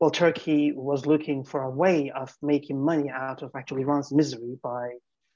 well, 0.00 0.10
Turkey 0.10 0.72
was 0.72 1.06
looking 1.06 1.44
for 1.44 1.62
a 1.62 1.70
way 1.70 2.10
of 2.10 2.34
making 2.42 2.82
money 2.82 3.10
out 3.10 3.42
of 3.42 3.50
actually 3.54 3.82
Iran's 3.82 4.12
misery 4.12 4.58
by 4.62 4.88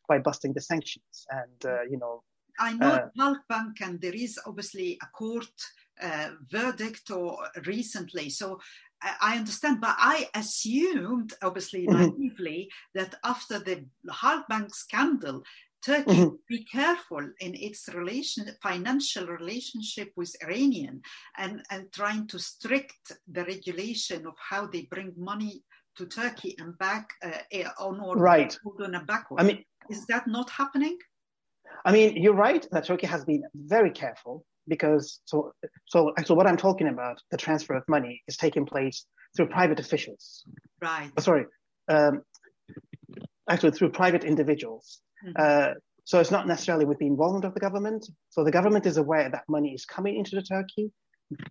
by 0.08 0.18
busting 0.18 0.52
the 0.52 0.60
sanctions, 0.60 1.26
and 1.30 1.64
uh, 1.64 1.82
you 1.82 1.98
know. 1.98 2.22
I 2.58 2.72
know 2.74 2.86
uh, 2.86 3.08
Halkbank, 3.18 3.80
and 3.80 4.00
there 4.00 4.14
is 4.14 4.38
obviously 4.46 4.96
a 5.02 5.06
court 5.06 5.50
uh, 6.00 6.30
verdict 6.50 7.10
or 7.10 7.38
recently, 7.66 8.30
so 8.30 8.60
I 9.20 9.36
understand, 9.36 9.80
but 9.80 9.96
I 9.98 10.28
assumed, 10.34 11.34
obviously 11.42 11.86
mm-hmm. 11.86 12.20
naively, 12.20 12.70
that 12.94 13.14
after 13.24 13.58
the 13.58 13.84
Halkbank 14.10 14.74
scandal, 14.74 15.42
Turkey 15.84 16.12
mm-hmm. 16.12 16.34
be 16.48 16.64
careful 16.64 17.20
in 17.40 17.54
its 17.54 17.88
relation, 17.92 18.46
financial 18.62 19.26
relationship 19.26 20.10
with 20.16 20.34
Iranian 20.42 21.02
and, 21.36 21.62
and 21.70 21.92
trying 21.92 22.26
to 22.28 22.38
strict 22.38 23.12
the 23.30 23.44
regulation 23.44 24.26
of 24.26 24.34
how 24.38 24.66
they 24.66 24.88
bring 24.90 25.12
money 25.16 25.62
to 25.96 26.06
Turkey 26.06 26.56
and 26.58 26.76
back 26.78 27.10
uh, 27.22 27.30
eh, 27.52 27.68
on 27.78 28.00
or 28.00 28.16
right. 28.16 28.56
on 28.80 28.94
a 28.94 29.04
backward. 29.04 29.40
I 29.40 29.44
mean, 29.44 29.64
is 29.90 30.06
that 30.06 30.26
not 30.26 30.48
happening? 30.50 30.96
I 31.84 31.92
mean, 31.92 32.16
you're 32.16 32.34
right 32.34 32.66
that 32.72 32.86
Turkey 32.86 33.06
has 33.06 33.24
been 33.24 33.42
very 33.54 33.90
careful 33.90 34.46
because 34.68 35.20
so 35.24 35.52
so 35.86 36.12
actually 36.18 36.36
what 36.36 36.46
I'm 36.46 36.56
talking 36.56 36.88
about, 36.88 37.20
the 37.30 37.36
transfer 37.36 37.74
of 37.74 37.84
money, 37.88 38.22
is 38.28 38.36
taking 38.36 38.66
place 38.66 39.06
through 39.36 39.48
private 39.48 39.80
officials. 39.80 40.44
Right. 40.80 41.10
Oh, 41.16 41.20
sorry, 41.20 41.46
um, 41.88 42.22
actually 43.48 43.72
through 43.72 43.90
private 43.90 44.24
individuals. 44.24 45.00
Mm-hmm. 45.24 45.34
Uh, 45.38 45.74
so 46.04 46.20
it's 46.20 46.30
not 46.30 46.46
necessarily 46.46 46.84
with 46.84 46.98
the 46.98 47.06
involvement 47.06 47.44
of 47.44 47.54
the 47.54 47.60
government. 47.60 48.06
So 48.28 48.44
the 48.44 48.50
government 48.50 48.84
is 48.84 48.98
aware 48.98 49.30
that 49.30 49.44
money 49.48 49.72
is 49.72 49.86
coming 49.86 50.16
into 50.16 50.36
the 50.36 50.42
Turkey, 50.42 50.92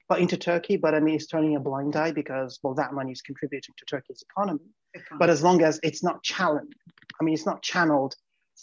but 0.08 0.20
into 0.20 0.38
Turkey, 0.38 0.77
but 0.77 0.93
I 0.93 1.00
mean 1.00 1.15
it's 1.15 1.27
turning 1.27 1.55
a 1.55 1.60
blind 1.60 1.96
eye 1.96 2.12
because 2.12 2.60
well 2.63 2.75
that 2.75 2.93
money 2.93 3.12
is 3.12 3.22
contributing 3.22 3.74
to 3.77 3.86
Turkey's 3.86 4.24
economy. 4.29 4.70
economy. 4.93 5.20
But 5.20 5.29
as 5.29 5.43
long 5.43 5.63
as 5.63 5.79
it's 5.84 6.03
not 6.03 6.24
channeled, 6.24 6.74
I 7.20 7.24
mean 7.24 7.34
it's 7.34 7.46
not 7.46 7.62
channeled 7.63 8.15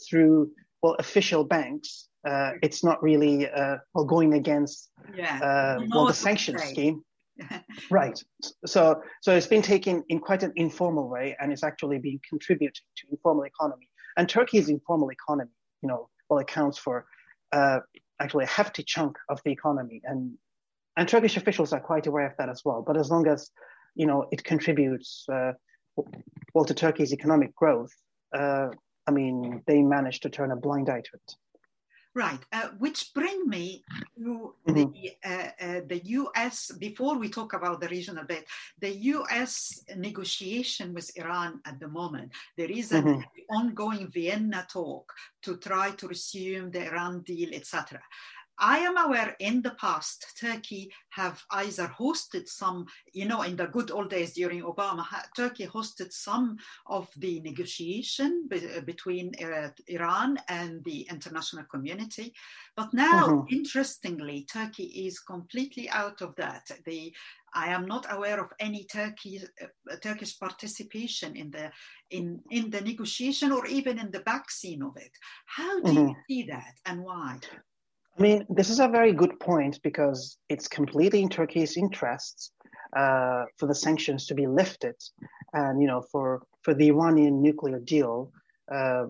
through 0.08 0.50
well 0.82 0.94
official 0.98 1.44
banks, 1.44 2.08
uh, 2.26 2.52
it's 2.62 2.84
not 2.84 3.02
really 3.02 3.48
uh, 3.48 3.76
well 3.94 4.04
going 4.04 4.34
against 4.34 4.90
yeah. 5.14 5.38
uh, 5.42 5.84
well 5.90 6.06
the 6.06 6.14
sanction 6.14 6.58
scheme. 6.58 7.02
right. 7.90 8.22
So 8.66 9.02
so 9.22 9.34
it's 9.34 9.46
been 9.46 9.62
taken 9.62 10.04
in 10.08 10.18
quite 10.18 10.42
an 10.42 10.52
informal 10.56 11.08
way, 11.08 11.36
and 11.40 11.52
it's 11.52 11.64
actually 11.64 11.98
been 11.98 12.20
contributing 12.28 12.84
to 12.98 13.06
informal 13.10 13.44
economy. 13.44 13.88
And 14.16 14.28
Turkey's 14.28 14.68
informal 14.68 15.10
economy, 15.10 15.50
you 15.82 15.88
know, 15.88 16.08
well 16.28 16.40
accounts 16.40 16.78
for 16.78 17.06
uh, 17.52 17.80
actually 18.20 18.44
a 18.44 18.48
hefty 18.48 18.82
chunk 18.82 19.16
of 19.30 19.40
the 19.44 19.52
economy, 19.52 20.02
and 20.04 20.36
and 20.96 21.08
Turkish 21.08 21.38
officials 21.38 21.72
are 21.72 21.80
quite 21.80 22.06
aware 22.06 22.26
of 22.26 22.36
that 22.36 22.50
as 22.50 22.62
well. 22.64 22.82
But 22.86 22.98
as 22.98 23.10
long 23.10 23.26
as 23.26 23.50
you 23.94 24.06
know 24.06 24.26
it 24.30 24.44
contributes 24.44 25.24
uh, 25.32 25.52
well 26.52 26.66
to 26.66 26.74
Turkey's 26.74 27.14
economic 27.14 27.54
growth, 27.54 27.92
uh, 28.36 28.68
I 29.06 29.10
mean, 29.12 29.62
they 29.66 29.82
managed 29.82 30.22
to 30.22 30.30
turn 30.30 30.52
a 30.52 30.56
blind 30.56 30.88
eye 30.88 31.00
to 31.00 31.10
it. 31.14 31.34
Right, 32.12 32.40
uh, 32.52 32.70
which 32.78 33.14
bring 33.14 33.48
me 33.48 33.84
to 34.18 34.54
mm-hmm. 34.66 34.74
the, 34.74 35.12
uh, 35.24 35.50
uh, 35.64 35.80
the 35.86 36.00
U.S. 36.04 36.72
Before 36.72 37.16
we 37.16 37.28
talk 37.28 37.52
about 37.52 37.80
the 37.80 37.86
regional 37.86 38.24
bit, 38.24 38.46
the 38.80 38.90
U.S. 38.90 39.84
negotiation 39.96 40.92
with 40.92 41.16
Iran 41.16 41.60
at 41.64 41.78
the 41.78 41.86
moment. 41.86 42.32
There 42.56 42.70
is 42.70 42.90
an 42.90 43.04
mm-hmm. 43.04 43.56
ongoing 43.56 44.08
Vienna 44.10 44.66
talk 44.68 45.12
to 45.42 45.56
try 45.58 45.92
to 45.92 46.08
resume 46.08 46.72
the 46.72 46.88
Iran 46.88 47.20
deal, 47.20 47.54
etc. 47.54 48.00
I 48.60 48.78
am 48.78 48.98
aware 48.98 49.34
in 49.38 49.62
the 49.62 49.70
past, 49.70 50.38
Turkey 50.38 50.92
have 51.10 51.42
either 51.50 51.88
hosted 51.98 52.46
some, 52.46 52.86
you 53.12 53.24
know, 53.24 53.42
in 53.42 53.56
the 53.56 53.66
good 53.66 53.90
old 53.90 54.10
days 54.10 54.34
during 54.34 54.62
Obama, 54.62 55.04
Turkey 55.34 55.66
hosted 55.66 56.12
some 56.12 56.58
of 56.86 57.08
the 57.16 57.40
negotiation 57.40 58.46
be- 58.48 58.80
between 58.84 59.32
uh, 59.42 59.70
Iran 59.88 60.38
and 60.48 60.84
the 60.84 61.08
international 61.10 61.64
community. 61.64 62.34
But 62.76 62.92
now, 62.92 63.26
mm-hmm. 63.28 63.54
interestingly, 63.54 64.46
Turkey 64.52 65.06
is 65.06 65.20
completely 65.20 65.88
out 65.88 66.20
of 66.20 66.36
that. 66.36 66.70
The 66.84 67.14
I 67.52 67.68
am 67.68 67.86
not 67.86 68.06
aware 68.10 68.40
of 68.40 68.52
any 68.60 68.84
Turkey, 68.84 69.40
uh, 69.60 69.96
Turkish 70.02 70.38
participation 70.38 71.34
in 71.34 71.50
the 71.50 71.72
in 72.10 72.40
in 72.50 72.70
the 72.70 72.80
negotiation 72.80 73.52
or 73.52 73.66
even 73.66 73.98
in 73.98 74.10
the 74.10 74.20
back 74.20 74.50
scene 74.50 74.82
of 74.82 74.96
it. 74.96 75.12
How 75.46 75.80
do 75.80 75.92
mm-hmm. 75.92 76.08
you 76.08 76.16
see 76.28 76.42
that 76.44 76.74
and 76.86 77.02
why? 77.02 77.38
I 78.18 78.22
mean, 78.22 78.46
this 78.48 78.70
is 78.70 78.80
a 78.80 78.88
very 78.88 79.12
good 79.12 79.38
point 79.40 79.80
because 79.82 80.36
it's 80.48 80.68
completely 80.68 81.22
in 81.22 81.28
Turkey's 81.28 81.76
interests 81.76 82.52
uh, 82.96 83.44
for 83.56 83.66
the 83.66 83.74
sanctions 83.74 84.26
to 84.26 84.34
be 84.34 84.46
lifted, 84.46 84.96
and 85.52 85.80
you 85.80 85.86
know, 85.86 86.02
for 86.12 86.42
for 86.62 86.74
the 86.74 86.88
Iranian 86.88 87.40
nuclear 87.40 87.78
deal, 87.78 88.32
uh, 88.72 89.04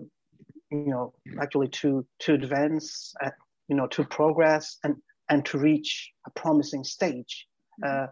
you 0.69 0.85
know, 0.87 1.13
actually 1.41 1.67
to 1.69 2.05
to 2.19 2.33
advance, 2.33 3.13
uh, 3.23 3.31
you 3.67 3.75
know, 3.75 3.87
to 3.87 4.03
progress 4.03 4.77
and 4.83 4.95
and 5.29 5.45
to 5.45 5.57
reach 5.57 6.11
a 6.27 6.31
promising 6.31 6.83
stage. 6.83 7.47
Uh, 7.83 8.07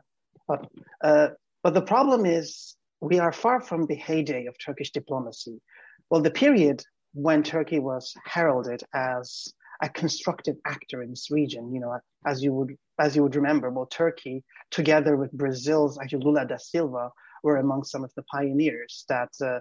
but 0.48 0.68
uh, 1.04 1.28
but 1.64 1.74
the 1.74 1.82
problem 1.82 2.26
is 2.26 2.76
we 3.02 3.20
are 3.20 3.32
far 3.32 3.62
from 3.62 3.86
the 3.86 3.96
heyday 3.96 4.48
of 4.48 4.56
Turkish 4.58 4.92
diplomacy. 4.92 5.62
Well, 6.10 6.22
the 6.22 6.32
period 6.32 6.84
when 7.14 7.44
Turkey 7.44 7.80
was 7.80 8.14
heralded 8.26 8.84
as 8.94 9.54
a 9.82 9.90
constructive 9.90 10.58
actor 10.66 11.02
in 11.02 11.10
this 11.10 11.32
region. 11.32 11.74
You 11.74 11.80
know, 11.80 11.98
as 12.26 12.44
you 12.44 12.54
would 12.54 12.76
as 13.00 13.16
you 13.16 13.24
would 13.24 13.36
remember, 13.36 13.70
well, 13.70 13.86
Turkey, 13.86 14.44
together 14.72 15.16
with 15.16 15.32
Brazil's 15.32 15.98
actually 16.00 16.24
Lula 16.26 16.46
da 16.46 16.58
Silva, 16.58 17.12
were 17.44 17.58
among 17.58 17.84
some 17.84 18.04
of 18.04 18.12
the 18.16 18.24
pioneers 18.24 19.06
that 19.10 19.30
uh, 19.44 19.60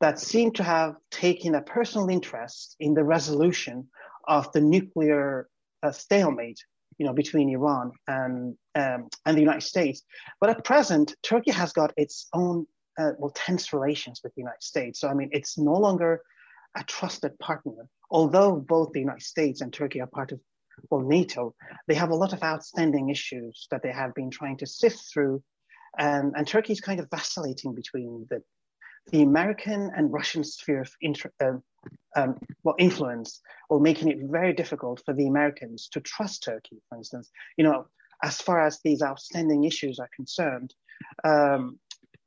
that 0.00 0.18
seemed 0.18 0.54
to 0.56 0.64
have 0.64 0.96
taken 1.10 1.54
a 1.54 1.62
personal 1.62 2.08
interest 2.08 2.76
in 2.80 2.94
the 2.94 3.04
resolution 3.04 3.88
of 4.26 4.50
the 4.52 4.60
nuclear 4.60 5.48
uh, 5.82 5.92
stalemate, 5.92 6.60
you 6.98 7.06
know, 7.06 7.12
between 7.12 7.50
Iran 7.50 7.92
and 8.08 8.56
um, 8.74 9.08
and 9.26 9.36
the 9.36 9.40
United 9.40 9.62
States. 9.62 10.02
But 10.40 10.50
at 10.50 10.64
present, 10.64 11.14
Turkey 11.22 11.52
has 11.52 11.72
got 11.72 11.92
its 11.96 12.28
own 12.32 12.66
uh, 12.98 13.12
well 13.18 13.32
tense 13.34 13.72
relations 13.72 14.20
with 14.22 14.34
the 14.34 14.40
United 14.40 14.62
States. 14.62 15.00
So 15.00 15.08
I 15.08 15.14
mean, 15.14 15.28
it's 15.32 15.58
no 15.58 15.74
longer 15.74 16.22
a 16.76 16.84
trusted 16.84 17.38
partner 17.38 17.86
although 18.12 18.54
both 18.56 18.92
the 18.92 19.00
United 19.00 19.22
States 19.22 19.62
and 19.62 19.72
Turkey 19.72 20.00
are 20.00 20.06
part 20.06 20.32
of 20.32 20.40
well, 20.90 21.00
NATO, 21.00 21.54
they 21.86 21.94
have 21.94 22.10
a 22.10 22.14
lot 22.14 22.32
of 22.32 22.42
outstanding 22.42 23.08
issues 23.08 23.66
that 23.70 23.82
they 23.82 23.92
have 23.92 24.14
been 24.14 24.30
trying 24.30 24.56
to 24.58 24.66
sift 24.66 25.00
through. 25.12 25.42
And, 25.98 26.32
and 26.36 26.46
Turkey 26.46 26.72
is 26.72 26.80
kind 26.80 27.00
of 27.00 27.10
vacillating 27.10 27.74
between 27.74 28.26
the, 28.30 28.42
the 29.10 29.22
American 29.22 29.90
and 29.94 30.12
Russian 30.12 30.44
sphere 30.44 30.80
of 30.82 30.90
inter, 31.00 31.30
uh, 31.42 31.52
um, 32.16 32.38
well, 32.62 32.74
influence, 32.78 33.40
while 33.68 33.80
making 33.80 34.08
it 34.08 34.18
very 34.22 34.52
difficult 34.52 35.02
for 35.04 35.14
the 35.14 35.26
Americans 35.26 35.88
to 35.92 36.00
trust 36.00 36.42
Turkey, 36.42 36.80
for 36.88 36.96
instance. 36.96 37.30
You 37.56 37.64
know, 37.64 37.86
as 38.22 38.40
far 38.40 38.64
as 38.64 38.80
these 38.82 39.02
outstanding 39.02 39.64
issues 39.64 39.98
are 39.98 40.10
concerned, 40.16 40.74
um, 41.24 41.78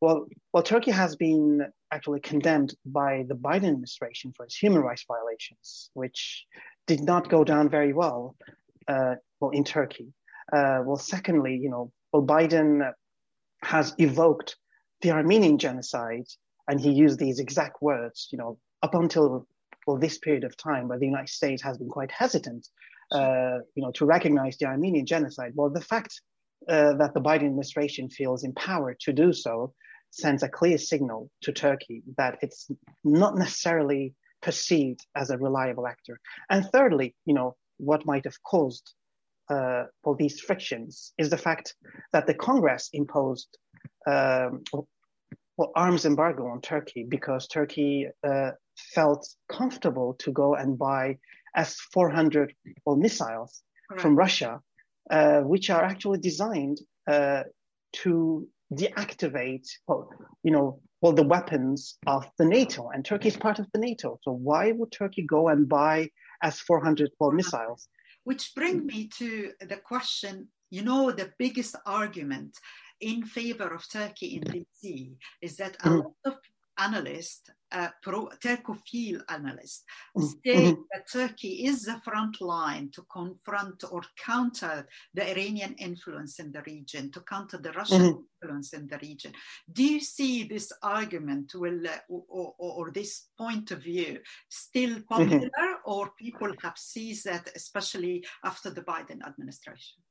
well, 0.02 0.28
well, 0.54 0.64
Turkey 0.64 0.92
has 0.92 1.16
been 1.16 1.66
actually 1.96 2.20
condemned 2.20 2.72
by 2.86 3.24
the 3.30 3.36
Biden 3.36 3.70
administration 3.74 4.34
for 4.36 4.44
its 4.46 4.56
human 4.56 4.82
rights 4.82 5.06
violations, 5.08 5.90
which 5.94 6.46
did 6.88 7.02
not 7.02 7.30
go 7.30 7.44
down 7.44 7.70
very 7.70 7.94
well, 7.94 8.36
uh, 8.88 9.16
well, 9.40 9.52
in 9.52 9.64
Turkey. 9.64 10.08
Uh, 10.52 10.80
well, 10.86 10.98
secondly, 10.98 11.56
you 11.64 11.70
know, 11.70 11.92
well, 12.12 12.24
Biden 12.24 12.92
has 13.64 13.96
evoked 13.98 14.58
the 15.02 15.12
Armenian 15.12 15.58
genocide, 15.58 16.28
and 16.68 16.80
he 16.80 16.92
used 16.92 17.18
these 17.18 17.40
exact 17.40 17.82
words, 17.82 18.28
you 18.32 18.38
know, 18.38 18.60
up 18.84 18.94
until 18.94 19.48
well 19.88 19.98
this 19.98 20.18
period 20.18 20.44
of 20.44 20.58
time, 20.58 20.88
where 20.88 21.00
the 21.00 21.12
United 21.14 21.30
States 21.30 21.62
has 21.64 21.78
been 21.78 21.90
quite 21.98 22.12
hesitant, 22.12 22.68
uh, 23.12 23.58
you 23.76 23.84
know, 23.84 23.92
to 23.92 24.06
recognize 24.06 24.58
the 24.58 24.66
Armenian 24.66 25.06
genocide. 25.06 25.52
Well, 25.56 25.70
the 25.70 25.88
fact 25.94 26.22
uh, 26.68 26.94
that 27.00 27.14
the 27.14 27.22
Biden 27.22 27.48
administration 27.52 28.10
feels 28.10 28.44
empowered 28.44 29.00
to 29.02 29.14
do 29.14 29.32
so 29.32 29.74
sends 30.16 30.44
a 30.44 30.50
clear 30.50 30.78
signal 30.78 31.30
to 31.42 31.52
Turkey 31.52 32.02
that 32.18 32.38
it's 32.42 32.72
not 33.04 33.36
necessarily 33.36 34.14
perceived 34.42 35.02
as 35.16 35.30
a 35.30 35.38
reliable 35.38 35.88
actor. 35.88 36.20
And 36.50 36.66
thirdly, 36.72 37.16
you 37.26 37.34
know, 37.34 37.56
what 37.78 38.06
might 38.06 38.26
have 38.26 38.42
caused 38.44 38.94
uh, 39.50 39.84
all 40.04 40.16
these 40.16 40.40
frictions 40.40 41.14
is 41.18 41.30
the 41.30 41.38
fact 41.38 41.76
that 42.14 42.28
the 42.28 42.34
Congress 42.34 42.90
imposed 42.94 43.58
um, 44.08 44.64
well, 45.58 45.72
arms 45.76 46.06
embargo 46.06 46.48
on 46.48 46.62
Turkey 46.62 47.06
because 47.08 47.48
Turkey 47.48 48.08
uh, 48.24 48.52
felt 48.94 49.28
comfortable 49.50 50.16
to 50.20 50.32
go 50.32 50.56
and 50.56 50.78
buy 50.78 51.18
S-400 51.56 52.52
well, 52.86 52.96
missiles 52.96 53.64
right. 53.90 54.02
from 54.02 54.16
Russia, 54.16 54.62
uh, 55.10 55.42
which 55.42 55.70
are 55.70 55.84
actually 55.84 56.20
designed 56.20 56.80
uh, 57.08 57.44
to 57.94 58.48
deactivate, 58.74 59.68
well, 59.88 60.10
you 60.44 60.52
know, 60.52 60.80
well, 61.02 61.14
the 61.14 61.24
weapons 61.24 61.98
of 62.08 62.26
the 62.38 62.46
NATO, 62.46 62.90
and 62.90 63.06
Turkey 63.06 63.28
is 63.28 63.38
part 63.38 63.60
of 63.60 63.68
the 63.74 63.80
NATO. 63.80 64.20
So 64.24 64.32
why 64.32 64.72
would 64.72 64.92
Turkey 64.92 65.24
go 65.24 65.50
and 65.50 65.70
buy 65.70 66.10
S-400 66.42 67.10
well, 67.20 67.32
missiles? 67.32 67.88
Which 68.24 68.54
bring 68.56 68.86
me 68.86 69.08
to 69.20 69.52
the 69.62 69.78
question. 69.78 70.48
You 70.72 70.82
know, 70.82 71.12
the 71.12 71.32
biggest 71.38 71.76
argument 71.86 72.58
in 73.02 73.24
favor 73.24 73.68
of 73.68 73.88
Turkey 73.88 74.38
in 74.38 74.52
the 74.52 74.66
sea 74.74 75.16
is 75.42 75.58
that 75.58 75.76
a 75.84 75.90
mm. 75.90 76.04
lot 76.04 76.14
of 76.26 76.38
analysts, 76.78 77.50
uh, 77.72 77.90
pro 78.04 78.30
analysts, 79.30 79.84
Mm-hmm. 80.18 80.40
say 80.46 80.74
that 80.92 81.10
Turkey 81.12 81.66
is 81.66 81.82
the 81.84 82.00
front 82.04 82.40
line 82.42 82.90
to 82.92 83.04
confront 83.12 83.84
or 83.92 84.02
counter 84.18 84.88
the 85.14 85.30
Iranian 85.32 85.76
influence 85.76 86.40
in 86.40 86.52
the 86.52 86.62
region, 86.64 87.12
to 87.12 87.22
counter 87.22 87.58
the 87.58 87.72
Russian 87.74 88.06
Mhm. 88.06 88.26
influence 88.42 88.74
in 88.74 88.88
the 88.88 88.98
region. 89.00 89.34
Do 89.72 89.84
you 89.84 90.00
see 90.00 90.44
this 90.44 90.72
argument 90.84 91.54
will, 91.56 91.88
uh, 91.88 92.00
or, 92.10 92.56
or, 92.60 92.88
or 92.88 92.92
this 92.92 93.30
point 93.38 93.72
of 93.72 93.82
view 93.84 94.22
still 94.50 95.02
popular, 95.10 95.68
or 95.86 96.12
people 96.18 96.54
have 96.62 96.78
seized 96.78 97.26
that, 97.26 97.50
especially 97.56 98.26
after 98.44 98.70
the 98.70 98.84
Biden 98.84 99.26
administration? 99.26 100.05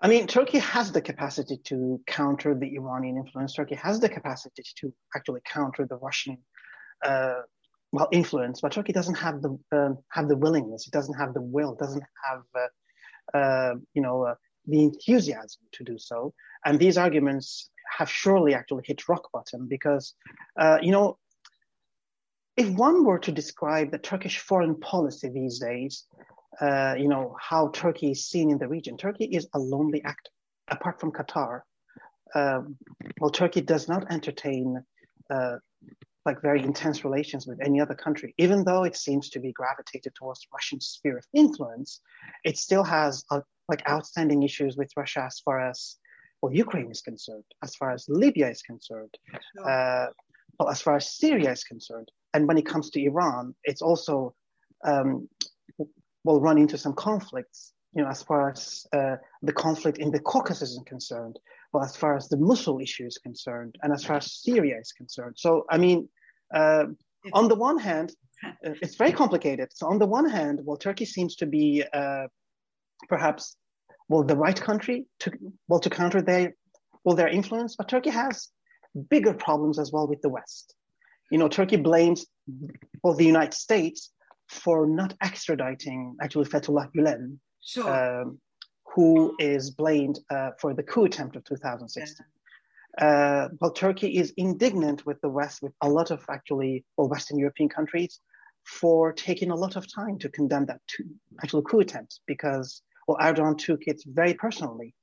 I 0.00 0.06
mean, 0.06 0.26
Turkey 0.28 0.58
has 0.58 0.92
the 0.92 1.00
capacity 1.00 1.56
to 1.64 2.00
counter 2.06 2.54
the 2.54 2.76
Iranian 2.76 3.16
influence. 3.16 3.54
Turkey 3.54 3.74
has 3.74 3.98
the 3.98 4.08
capacity 4.08 4.62
to 4.76 4.92
actually 5.16 5.40
counter 5.44 5.86
the 5.86 5.96
Russian, 5.96 6.38
uh, 7.04 7.40
well, 7.90 8.08
influence. 8.12 8.60
But 8.60 8.72
Turkey 8.72 8.92
doesn't 8.92 9.16
have 9.16 9.42
the 9.42 9.58
um 9.72 9.98
have 10.10 10.28
the 10.28 10.36
willingness. 10.36 10.86
It 10.86 10.92
doesn't 10.92 11.14
have 11.14 11.34
the 11.34 11.42
will. 11.42 11.74
Doesn't 11.74 12.04
have, 12.24 12.42
uh, 12.54 13.38
uh, 13.38 13.74
you 13.94 14.02
know, 14.02 14.24
uh, 14.24 14.34
the 14.66 14.84
enthusiasm 14.84 15.62
to 15.72 15.84
do 15.84 15.98
so. 15.98 16.32
And 16.64 16.78
these 16.78 16.96
arguments 16.96 17.70
have 17.98 18.10
surely 18.10 18.54
actually 18.54 18.84
hit 18.86 19.08
rock 19.08 19.24
bottom 19.32 19.66
because, 19.66 20.14
uh, 20.60 20.78
you 20.80 20.92
know, 20.92 21.18
if 22.56 22.68
one 22.68 23.04
were 23.04 23.18
to 23.20 23.32
describe 23.32 23.90
the 23.90 23.98
Turkish 23.98 24.38
foreign 24.38 24.78
policy 24.78 25.28
these 25.28 25.58
days, 25.58 26.04
uh, 26.60 26.94
you 26.98 27.08
know, 27.08 27.36
how 27.40 27.68
Turkey 27.68 28.12
is 28.12 28.26
seen 28.26 28.50
in 28.50 28.58
the 28.58 28.68
region. 28.68 28.96
Turkey 28.96 29.24
is 29.24 29.46
a 29.54 29.58
lonely 29.58 30.02
actor, 30.04 30.30
apart 30.68 31.00
from 31.00 31.12
Qatar. 31.12 31.62
Um, 32.34 32.76
well, 33.20 33.30
Turkey 33.30 33.60
does 33.60 33.88
not 33.88 34.10
entertain 34.10 34.82
uh, 35.30 35.56
like 36.26 36.42
very 36.42 36.62
intense 36.62 37.04
relations 37.04 37.46
with 37.46 37.58
any 37.62 37.80
other 37.80 37.94
country, 37.94 38.34
even 38.38 38.64
though 38.64 38.84
it 38.84 38.96
seems 38.96 39.30
to 39.30 39.40
be 39.40 39.52
gravitated 39.52 40.14
towards 40.14 40.46
Russian 40.52 40.80
sphere 40.80 41.16
of 41.18 41.24
influence. 41.32 42.00
It 42.44 42.58
still 42.58 42.84
has 42.84 43.24
uh, 43.30 43.40
like 43.68 43.88
outstanding 43.88 44.42
issues 44.42 44.76
with 44.76 44.90
Russia 44.96 45.24
as 45.24 45.38
far 45.38 45.68
as 45.70 45.96
well 46.42 46.52
Ukraine 46.52 46.90
is 46.90 47.00
concerned, 47.00 47.44
as 47.62 47.74
far 47.74 47.90
as 47.92 48.04
Libya 48.08 48.48
is 48.48 48.62
concerned, 48.62 49.14
uh, 49.64 50.06
well, 50.58 50.68
as 50.70 50.80
far 50.80 50.96
as 50.96 51.10
Syria 51.10 51.50
is 51.52 51.64
concerned. 51.64 52.10
And 52.34 52.46
when 52.46 52.58
it 52.58 52.66
comes 52.66 52.90
to 52.90 53.02
Iran, 53.02 53.54
it's 53.64 53.82
also 53.82 54.34
um, 54.84 55.28
will 56.28 56.40
run 56.42 56.58
into 56.58 56.76
some 56.76 56.92
conflicts, 56.92 57.72
you 57.94 58.02
know, 58.02 58.08
as 58.10 58.22
far 58.22 58.50
as 58.50 58.86
uh, 58.92 59.16
the 59.40 59.52
conflict 59.64 59.96
in 59.96 60.10
the 60.10 60.20
Caucasus 60.20 60.72
is 60.72 60.82
concerned, 60.86 61.38
well, 61.72 61.82
as 61.82 61.96
far 61.96 62.16
as 62.16 62.28
the 62.28 62.36
Mosul 62.36 62.80
issue 62.80 63.06
is 63.06 63.16
concerned, 63.16 63.76
and 63.82 63.94
as 63.94 64.04
far 64.04 64.18
as 64.18 64.26
Syria 64.42 64.76
is 64.78 64.92
concerned. 64.92 65.36
So, 65.38 65.64
I 65.70 65.78
mean, 65.78 66.08
uh, 66.54 66.84
on 67.32 67.48
the 67.48 67.54
one 67.54 67.78
hand, 67.78 68.12
uh, 68.44 68.74
it's 68.82 68.96
very 68.96 69.12
complicated. 69.12 69.68
So, 69.72 69.86
on 69.88 69.98
the 69.98 70.06
one 70.06 70.28
hand, 70.28 70.60
well, 70.64 70.76
Turkey 70.76 71.06
seems 71.06 71.36
to 71.36 71.46
be 71.46 71.82
uh, 72.00 72.26
perhaps 73.08 73.56
well 74.10 74.22
the 74.22 74.36
right 74.36 74.60
country 74.68 75.06
to 75.20 75.32
well 75.66 75.80
to 75.80 75.90
counter 75.90 76.20
their 76.20 76.54
well 77.04 77.16
their 77.16 77.28
influence, 77.28 77.74
but 77.76 77.88
Turkey 77.88 78.10
has 78.10 78.48
bigger 79.08 79.32
problems 79.32 79.78
as 79.78 79.92
well 79.92 80.06
with 80.06 80.20
the 80.20 80.28
West. 80.28 80.74
You 81.30 81.38
know, 81.38 81.48
Turkey 81.48 81.76
blames 81.76 82.26
well 83.02 83.14
the 83.14 83.32
United 83.34 83.54
States 83.54 84.12
for 84.48 84.86
not 84.86 85.14
extraditing 85.20 86.14
actually 86.22 86.46
Fethullah 86.46 86.90
Gulen, 86.94 87.38
Sure. 87.62 88.22
um, 88.22 88.38
who 88.94 89.34
is 89.38 89.70
blamed 89.70 90.18
uh, 90.30 90.50
for 90.60 90.74
the 90.74 90.82
coup 90.82 91.04
attempt 91.04 91.36
of 91.36 91.44
2016. 91.44 92.26
Uh, 92.98 93.48
well, 93.60 93.70
Turkey 93.70 94.16
is 94.16 94.32
indignant 94.36 95.04
with 95.06 95.20
the 95.20 95.28
West, 95.28 95.62
with 95.62 95.72
a 95.82 95.88
lot 95.88 96.10
of 96.10 96.24
actually, 96.30 96.84
well, 96.96 97.08
Western 97.08 97.38
European 97.38 97.68
countries, 97.68 98.20
for 98.64 99.12
taking 99.12 99.50
a 99.50 99.54
lot 99.54 99.76
of 99.76 99.86
time 99.92 100.18
to 100.18 100.28
condemn 100.28 100.66
that 100.66 100.80
to, 100.88 101.04
actual 101.42 101.62
coup 101.62 101.80
attempt 101.80 102.20
because, 102.26 102.82
well, 103.06 103.18
Erdogan 103.18 103.56
took 103.56 103.82
it 103.86 104.02
very 104.06 104.34
personally. 104.34 104.94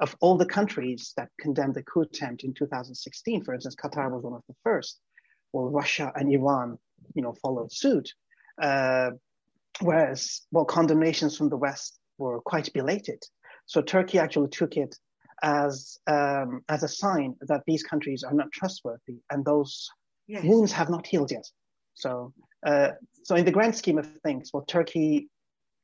Of 0.00 0.16
all 0.20 0.36
the 0.38 0.46
countries 0.46 1.12
that 1.16 1.28
condemned 1.38 1.74
the 1.74 1.82
coup 1.82 2.00
attempt 2.02 2.44
in 2.44 2.54
2016, 2.54 3.44
for 3.44 3.52
instance, 3.54 3.76
Qatar 3.76 4.10
was 4.10 4.22
one 4.22 4.32
of 4.32 4.42
the 4.48 4.54
first. 4.64 5.00
Well, 5.52 5.66
Russia 5.68 6.10
and 6.16 6.32
Iran, 6.32 6.78
you 7.14 7.22
know, 7.22 7.34
followed 7.42 7.70
suit. 7.70 8.10
Uh, 8.62 9.10
whereas, 9.80 10.42
well, 10.52 10.64
condemnations 10.64 11.36
from 11.36 11.48
the 11.48 11.56
West 11.56 11.98
were 12.18 12.40
quite 12.40 12.72
belated. 12.72 13.20
So 13.66 13.82
Turkey 13.82 14.18
actually 14.18 14.48
took 14.48 14.76
it 14.76 14.96
as 15.42 15.98
um, 16.06 16.62
as 16.68 16.84
a 16.84 16.88
sign 16.88 17.34
that 17.40 17.62
these 17.66 17.82
countries 17.82 18.22
are 18.22 18.32
not 18.34 18.52
trustworthy, 18.52 19.18
and 19.30 19.44
those 19.44 19.88
yes. 20.28 20.44
wounds 20.44 20.72
have 20.72 20.88
not 20.88 21.06
healed 21.06 21.32
yet. 21.32 21.46
So, 21.94 22.32
uh, 22.64 22.90
so 23.24 23.34
in 23.34 23.44
the 23.44 23.50
grand 23.50 23.74
scheme 23.74 23.98
of 23.98 24.08
things, 24.24 24.50
well, 24.52 24.64
Turkey 24.66 25.28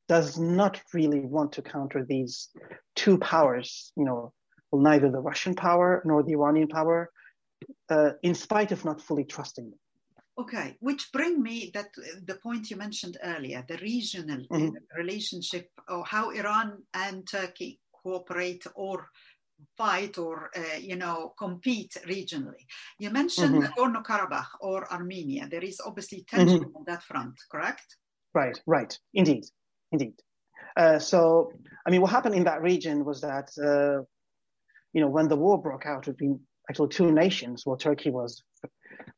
does 0.08 0.38
not 0.38 0.80
really 0.94 1.20
want 1.20 1.52
to 1.52 1.62
counter 1.62 2.04
these 2.04 2.48
two 2.94 3.18
powers. 3.18 3.92
You 3.96 4.04
know, 4.04 4.32
well, 4.70 4.82
neither 4.82 5.10
the 5.10 5.20
Russian 5.20 5.54
power 5.54 6.02
nor 6.04 6.22
the 6.22 6.32
Iranian 6.32 6.68
power, 6.68 7.10
uh, 7.90 8.10
in 8.22 8.34
spite 8.34 8.70
of 8.72 8.84
not 8.84 9.02
fully 9.02 9.24
trusting 9.24 9.70
them. 9.70 9.78
Okay, 10.38 10.76
which 10.78 11.10
bring 11.12 11.42
me 11.42 11.70
that 11.74 11.88
the 12.24 12.36
point 12.36 12.70
you 12.70 12.76
mentioned 12.76 13.16
earlier, 13.24 13.64
the 13.66 13.76
regional 13.78 14.46
Mhm. 14.50 14.76
relationship 14.96 15.68
or 15.88 16.04
how 16.04 16.30
Iran 16.30 16.84
and 16.94 17.26
Turkey 17.26 17.80
cooperate 17.92 18.64
or 18.76 19.08
fight 19.76 20.16
or 20.16 20.50
uh, 20.56 20.76
you 20.78 20.94
know 20.94 21.34
compete 21.36 21.96
regionally. 22.06 22.64
You 23.00 23.10
mentioned 23.10 23.54
Mhm. 23.54 23.64
Nagorno-Karabakh 23.64 24.50
or 24.60 24.90
Armenia. 24.92 25.48
There 25.48 25.64
is 25.64 25.80
obviously 25.84 26.24
tension 26.28 26.72
on 26.76 26.84
that 26.86 27.02
front, 27.02 27.34
correct? 27.50 27.96
Right, 28.32 28.62
right, 28.66 28.96
indeed, 29.14 29.44
indeed. 29.90 30.14
Uh, 30.76 31.00
so, 31.00 31.52
I 31.84 31.90
mean, 31.90 32.00
what 32.00 32.12
happened 32.12 32.36
in 32.36 32.44
that 32.44 32.62
region 32.62 33.04
was 33.04 33.20
that, 33.22 33.50
uh, 33.58 34.04
you 34.92 35.00
know, 35.00 35.08
when 35.08 35.26
the 35.26 35.36
war 35.36 35.60
broke 35.60 35.86
out 35.86 36.04
between 36.04 36.46
actually 36.70 36.90
two 36.90 37.10
nations, 37.10 37.66
well, 37.66 37.76
Turkey 37.76 38.10
was 38.10 38.44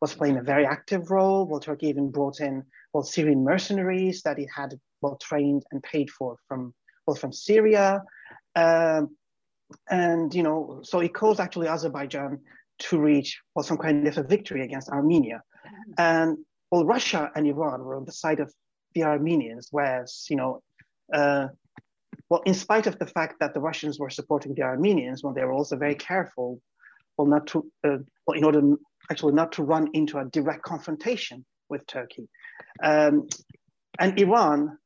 was 0.00 0.14
playing 0.14 0.38
a 0.38 0.42
very 0.42 0.66
active 0.66 1.10
role. 1.10 1.46
Well, 1.46 1.60
Turkey 1.60 1.88
even 1.88 2.10
brought 2.10 2.40
in 2.40 2.64
well 2.92 3.02
Syrian 3.02 3.44
mercenaries 3.44 4.22
that 4.22 4.38
it 4.38 4.48
had 4.54 4.78
well 5.00 5.16
trained 5.16 5.64
and 5.70 5.82
paid 5.82 6.10
for 6.10 6.36
from 6.48 6.74
well 7.06 7.16
from 7.16 7.32
Syria, 7.32 8.02
um, 8.56 9.16
and 9.90 10.34
you 10.34 10.42
know, 10.42 10.80
so 10.82 11.00
it 11.00 11.14
caused 11.14 11.40
actually 11.40 11.68
Azerbaijan 11.68 12.40
to 12.78 12.98
reach 12.98 13.40
well 13.54 13.62
some 13.62 13.78
kind 13.78 14.06
of 14.08 14.18
a 14.18 14.22
victory 14.22 14.62
against 14.62 14.88
Armenia, 14.88 15.42
and 15.98 16.38
well, 16.70 16.84
Russia 16.84 17.30
and 17.34 17.46
Iran 17.46 17.84
were 17.84 17.96
on 17.96 18.04
the 18.04 18.12
side 18.12 18.40
of 18.40 18.52
the 18.94 19.04
Armenians, 19.04 19.68
whereas 19.70 20.26
you 20.30 20.36
know. 20.36 20.62
Uh, 21.12 21.48
well, 22.28 22.42
in 22.46 22.54
spite 22.54 22.86
of 22.86 22.96
the 23.00 23.06
fact 23.06 23.40
that 23.40 23.54
the 23.54 23.60
Russians 23.60 23.98
were 23.98 24.08
supporting 24.08 24.54
the 24.54 24.62
Armenians, 24.62 25.24
well, 25.24 25.34
they 25.34 25.44
were 25.44 25.52
also 25.52 25.76
very 25.76 25.96
careful, 25.96 26.60
well, 27.16 27.26
not 27.26 27.48
to, 27.48 27.68
uh, 27.82 27.96
well, 28.24 28.38
in 28.38 28.44
order 28.44 28.62
actually 29.10 29.32
not 29.34 29.52
to 29.52 29.62
run 29.62 29.88
into 29.92 30.18
a 30.18 30.24
direct 30.26 30.62
confrontation 30.62 31.44
with 31.68 31.86
Turkey. 31.86 32.28
Um, 32.82 33.26
and 33.98 34.18
Iran, 34.18 34.78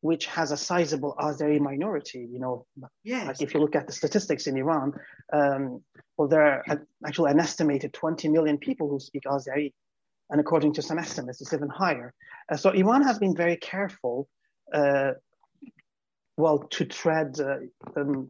which 0.00 0.26
has 0.26 0.52
a 0.52 0.56
sizable 0.56 1.14
Azeri 1.18 1.60
minority, 1.60 2.28
you 2.30 2.38
know, 2.38 2.66
Yes. 3.02 3.26
like 3.26 3.42
if 3.42 3.54
you 3.54 3.60
look 3.60 3.74
at 3.74 3.86
the 3.86 3.92
statistics 3.92 4.46
in 4.46 4.56
Iran, 4.56 4.92
um, 5.32 5.82
well, 6.16 6.28
there 6.28 6.42
are 6.42 6.86
actually 7.04 7.32
an 7.32 7.40
estimated 7.40 7.92
20 7.92 8.28
million 8.28 8.58
people 8.58 8.88
who 8.88 9.00
speak 9.00 9.24
Azeri. 9.26 9.72
And 10.30 10.40
according 10.40 10.72
to 10.74 10.82
some 10.82 10.98
estimates, 10.98 11.40
it's 11.40 11.52
even 11.52 11.68
higher. 11.68 12.12
Uh, 12.50 12.56
so 12.56 12.70
Iran 12.70 13.02
has 13.02 13.18
been 13.18 13.34
very 13.34 13.56
careful, 13.56 14.28
uh, 14.72 15.12
well, 16.36 16.58
to 16.70 16.84
tread, 16.84 17.38
uh, 17.40 17.58
um, 18.00 18.28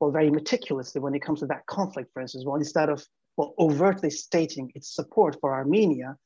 well, 0.00 0.10
very 0.12 0.30
meticulously 0.30 1.00
when 1.00 1.14
it 1.14 1.22
comes 1.22 1.40
to 1.40 1.46
that 1.46 1.66
conflict, 1.66 2.10
for 2.12 2.22
instance. 2.22 2.44
Well, 2.46 2.56
instead 2.56 2.88
of 2.88 3.04
well, 3.36 3.54
overtly 3.58 4.10
stating 4.10 4.70
its 4.74 4.94
support 4.94 5.36
for 5.40 5.52
Armenia, 5.52 6.16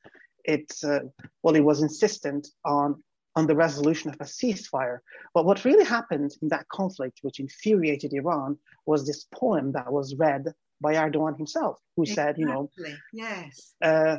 it 0.43 0.71
uh, 0.83 0.99
well, 1.43 1.55
it 1.55 1.63
was 1.63 1.81
insistent 1.81 2.47
on 2.65 3.03
on 3.35 3.47
the 3.47 3.55
resolution 3.55 4.09
of 4.09 4.17
a 4.19 4.25
ceasefire. 4.25 4.99
But 5.33 5.45
what 5.45 5.65
really 5.65 5.85
happened 5.85 6.31
in 6.41 6.49
that 6.49 6.67
conflict, 6.67 7.19
which 7.21 7.39
infuriated 7.39 8.13
Iran, 8.13 8.57
was 8.85 9.05
this 9.05 9.25
poem 9.33 9.71
that 9.73 9.91
was 9.91 10.15
read 10.15 10.53
by 10.81 10.95
Erdogan 10.95 11.37
himself, 11.37 11.77
who 11.95 12.05
said, 12.05 12.37
you 12.37 12.45
know, 12.45 12.69
yes. 13.13 13.73
uh, 13.81 14.17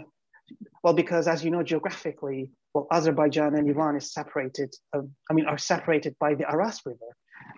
well, 0.82 0.94
because 0.94 1.26
as 1.26 1.44
you 1.44 1.50
know, 1.50 1.62
geographically, 1.62 2.50
well, 2.74 2.86
Azerbaijan 2.90 3.54
and 3.56 3.68
Iran 3.68 3.96
is 3.96 4.12
separated. 4.12 4.74
Uh, 4.92 5.02
I 5.28 5.34
mean, 5.34 5.46
are 5.46 5.58
separated 5.58 6.16
by 6.20 6.34
the 6.34 6.48
Aras 6.48 6.80
River. 6.86 7.10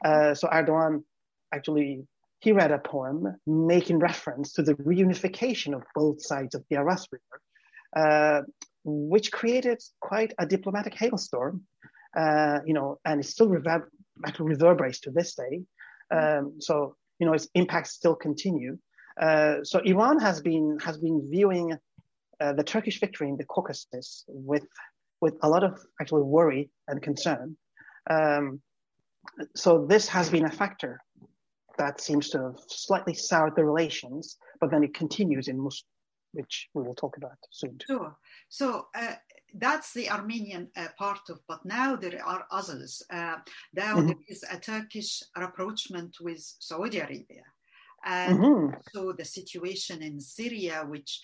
Uh, 0.04 0.34
so 0.34 0.48
Erdogan 0.48 1.02
actually 1.52 2.06
he 2.42 2.50
read 2.50 2.72
a 2.72 2.78
poem 2.78 3.36
making 3.46 4.00
reference 4.00 4.52
to 4.54 4.62
the 4.62 4.74
reunification 4.74 5.74
of 5.74 5.82
both 5.94 6.20
sides 6.20 6.56
of 6.56 6.64
the 6.68 6.76
Aras 6.76 7.06
River, 7.12 7.40
uh, 7.96 8.42
which 8.84 9.30
created 9.30 9.80
quite 10.00 10.34
a 10.38 10.46
diplomatic 10.46 10.94
hailstorm. 10.94 11.62
Uh, 12.16 12.58
you 12.66 12.74
know, 12.74 12.98
and 13.04 13.20
it 13.20 13.26
still 13.26 13.48
rever- 13.48 13.90
reverberates 14.38 15.00
to 15.00 15.10
this 15.10 15.34
day. 15.34 15.62
Um, 16.10 16.56
so 16.58 16.96
you 17.20 17.26
know, 17.26 17.32
its 17.32 17.48
impacts 17.54 17.92
still 17.92 18.16
continue. 18.16 18.76
Uh, 19.20 19.62
so 19.62 19.78
Iran 19.84 20.18
has 20.18 20.40
been 20.40 20.78
has 20.84 20.98
been 20.98 21.28
viewing 21.30 21.78
uh, 22.40 22.52
the 22.54 22.64
Turkish 22.64 22.98
victory 22.98 23.28
in 23.28 23.36
the 23.36 23.44
Caucasus 23.44 24.24
with 24.26 24.66
with 25.20 25.34
a 25.42 25.48
lot 25.48 25.62
of 25.62 25.78
actually 26.00 26.22
worry 26.22 26.70
and 26.88 27.00
concern. 27.00 27.56
Um, 28.10 28.60
so 29.54 29.86
this 29.86 30.08
has 30.08 30.28
been 30.28 30.44
a 30.44 30.50
factor 30.50 31.00
that 31.78 32.00
seems 32.00 32.28
to 32.30 32.42
have 32.42 32.58
slightly 32.68 33.14
soured 33.14 33.56
the 33.56 33.64
relations, 33.64 34.36
but 34.60 34.70
then 34.70 34.84
it 34.84 34.94
continues 34.94 35.48
in 35.48 35.58
most, 35.58 35.84
which 36.32 36.68
we 36.74 36.82
will 36.82 36.94
talk 36.94 37.16
about 37.16 37.38
soon. 37.50 37.78
Sure. 37.86 38.16
So 38.48 38.86
uh, 38.94 39.14
that's 39.54 39.92
the 39.92 40.10
Armenian 40.10 40.68
uh, 40.76 40.88
part 40.98 41.28
of, 41.28 41.40
but 41.46 41.64
now 41.64 41.96
there 41.96 42.20
are 42.24 42.46
others. 42.50 43.02
Uh, 43.10 43.36
now 43.74 43.96
mm-hmm. 43.96 44.08
there 44.08 44.16
is 44.28 44.44
a 44.50 44.58
Turkish 44.58 45.22
rapprochement 45.36 46.16
with 46.20 46.40
Saudi 46.58 46.98
Arabia. 46.98 47.44
And 48.04 48.38
mm-hmm. 48.38 48.76
so 48.92 49.12
the 49.12 49.24
situation 49.24 50.02
in 50.02 50.20
Syria, 50.20 50.84
which 50.88 51.20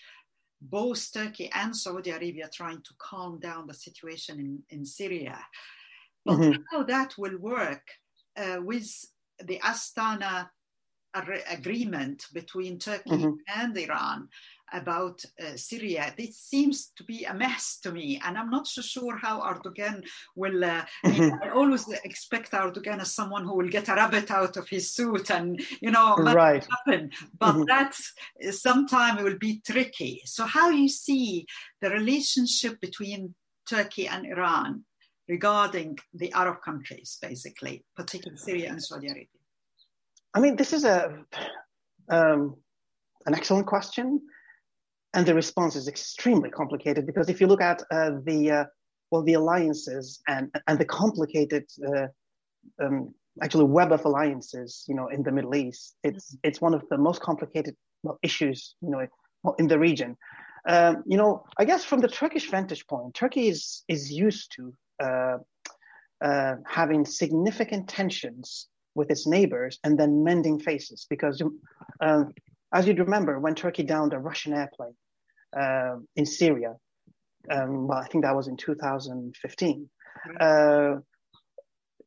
both 0.61 1.11
Turkey 1.13 1.49
and 1.53 1.75
Saudi 1.75 2.11
Arabia 2.11 2.49
trying 2.53 2.81
to 2.83 2.93
calm 2.97 3.39
down 3.39 3.67
the 3.67 3.73
situation 3.73 4.39
in, 4.39 4.77
in 4.77 4.85
Syria. 4.85 5.39
But 6.25 6.37
mm-hmm. 6.37 6.61
how 6.71 6.83
that 6.83 7.17
will 7.17 7.37
work 7.37 7.83
uh, 8.37 8.59
with 8.61 8.89
the 9.45 9.59
Astana 9.59 10.49
agreement 11.49 12.25
between 12.33 12.77
Turkey 12.77 13.09
mm-hmm. 13.09 13.31
and 13.55 13.77
Iran 13.77 14.27
about 14.71 15.23
uh, 15.41 15.55
Syria. 15.55 16.13
This 16.15 16.37
seems 16.37 16.91
to 16.95 17.03
be 17.03 17.25
a 17.25 17.33
mess 17.33 17.79
to 17.81 17.91
me, 17.91 18.21
and 18.23 18.37
I'm 18.37 18.51
not 18.51 18.67
so 18.67 18.81
sure 18.81 19.17
how 19.17 19.41
Erdogan 19.41 20.05
will. 20.35 20.63
Uh, 20.63 20.85
mm-hmm. 21.05 21.43
I 21.43 21.49
always 21.49 21.87
expect 22.03 22.51
Erdogan 22.51 23.01
as 23.01 23.15
someone 23.15 23.45
who 23.45 23.57
will 23.57 23.69
get 23.69 23.89
a 23.89 23.95
rabbit 23.95 24.29
out 24.29 24.57
of 24.57 24.69
his 24.69 24.93
suit 24.93 25.31
and 25.31 25.59
you 25.81 25.89
know 25.89 26.15
right. 26.17 26.65
happen, 26.85 27.09
but 27.39 27.55
mm-hmm. 27.55 27.63
that 27.63 27.95
sometime 28.51 29.23
will 29.23 29.37
be 29.39 29.61
tricky. 29.65 30.21
So, 30.25 30.45
how 30.45 30.69
you 30.69 30.87
see 30.87 31.47
the 31.81 31.89
relationship 31.89 32.79
between 32.79 33.33
Turkey 33.67 34.07
and 34.07 34.25
Iran 34.25 34.83
regarding 35.29 35.97
the 36.13 36.33
Arab 36.33 36.57
countries, 36.65 37.19
basically, 37.21 37.85
particularly 37.95 38.37
Syria 38.37 38.69
and 38.71 38.83
Saudi 38.83 39.07
Arabia? 39.07 39.27
I 40.33 40.39
mean, 40.39 40.55
this 40.55 40.73
is 40.73 40.83
a 40.83 41.23
um, 42.09 42.55
an 43.27 43.35
excellent 43.35 43.67
question, 43.67 44.21
and 45.13 45.25
the 45.25 45.35
response 45.35 45.75
is 45.75 45.87
extremely 45.87 46.49
complicated 46.49 47.05
because 47.05 47.29
if 47.29 47.39
you 47.39 47.47
look 47.47 47.61
at 47.61 47.83
uh, 47.91 48.11
the 48.25 48.51
uh, 48.51 48.65
well, 49.11 49.23
the 49.23 49.33
alliances 49.33 50.21
and 50.27 50.53
and 50.67 50.79
the 50.79 50.85
complicated 50.85 51.65
uh, 51.87 52.07
um, 52.83 53.13
actually 53.41 53.65
web 53.65 53.91
of 53.91 54.03
alliances, 54.05 54.83
you 54.87 54.95
know, 54.95 55.07
in 55.07 55.23
the 55.23 55.31
Middle 55.31 55.55
East, 55.55 55.95
it's 56.03 56.35
it's 56.43 56.59
one 56.59 56.73
of 56.73 56.83
the 56.89 56.97
most 56.97 57.21
complicated 57.21 57.75
well, 58.03 58.19
issues, 58.23 58.75
you 58.81 58.89
know, 58.89 59.05
in 59.59 59.67
the 59.67 59.79
region. 59.79 60.17
Um, 60.67 61.03
you 61.05 61.17
know, 61.17 61.45
I 61.57 61.65
guess 61.65 61.85
from 61.85 62.01
the 62.01 62.07
Turkish 62.07 62.49
vantage 62.49 62.85
point, 62.87 63.13
Turkey 63.13 63.47
is 63.47 63.83
is 63.87 64.11
used 64.11 64.51
to 64.55 64.73
uh, 64.99 65.37
uh, 66.21 66.55
having 66.65 67.05
significant 67.05 67.87
tensions 67.87 68.67
with 68.95 69.09
its 69.11 69.27
neighbors 69.27 69.79
and 69.83 69.97
then 69.97 70.23
mending 70.23 70.59
faces. 70.59 71.05
Because, 71.09 71.41
uh, 72.01 72.23
as 72.73 72.87
you'd 72.87 72.99
remember, 72.99 73.39
when 73.39 73.55
Turkey 73.55 73.83
downed 73.83 74.13
a 74.13 74.19
Russian 74.19 74.53
airplane 74.53 74.95
uh, 75.57 75.95
in 76.15 76.25
Syria, 76.25 76.75
um, 77.49 77.87
well, 77.87 77.97
I 77.97 78.07
think 78.07 78.23
that 78.23 78.35
was 78.35 78.47
in 78.47 78.57
2015. 78.57 79.89
Uh, 80.39 80.95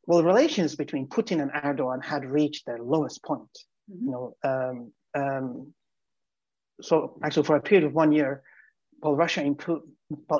well, 0.07 0.23
relations 0.23 0.75
between 0.75 1.07
Putin 1.09 1.41
and 1.41 1.51
Erdogan 1.53 2.05
had 2.05 2.25
reached 2.25 2.67
their 2.67 2.79
lowest 2.79 3.23
point. 3.23 3.59
Mm-hmm. 3.91 4.05
You 4.05 4.11
know, 4.11 4.37
um, 4.45 4.93
um, 5.15 5.73
so 6.81 7.19
actually, 7.23 7.45
for 7.45 7.57
a 7.57 7.63
period 7.63 7.85
of 7.87 7.95
one 7.95 8.13
year, 8.13 8.43
well, 9.01 9.15
Russia 9.15 9.43
well, 9.43 9.83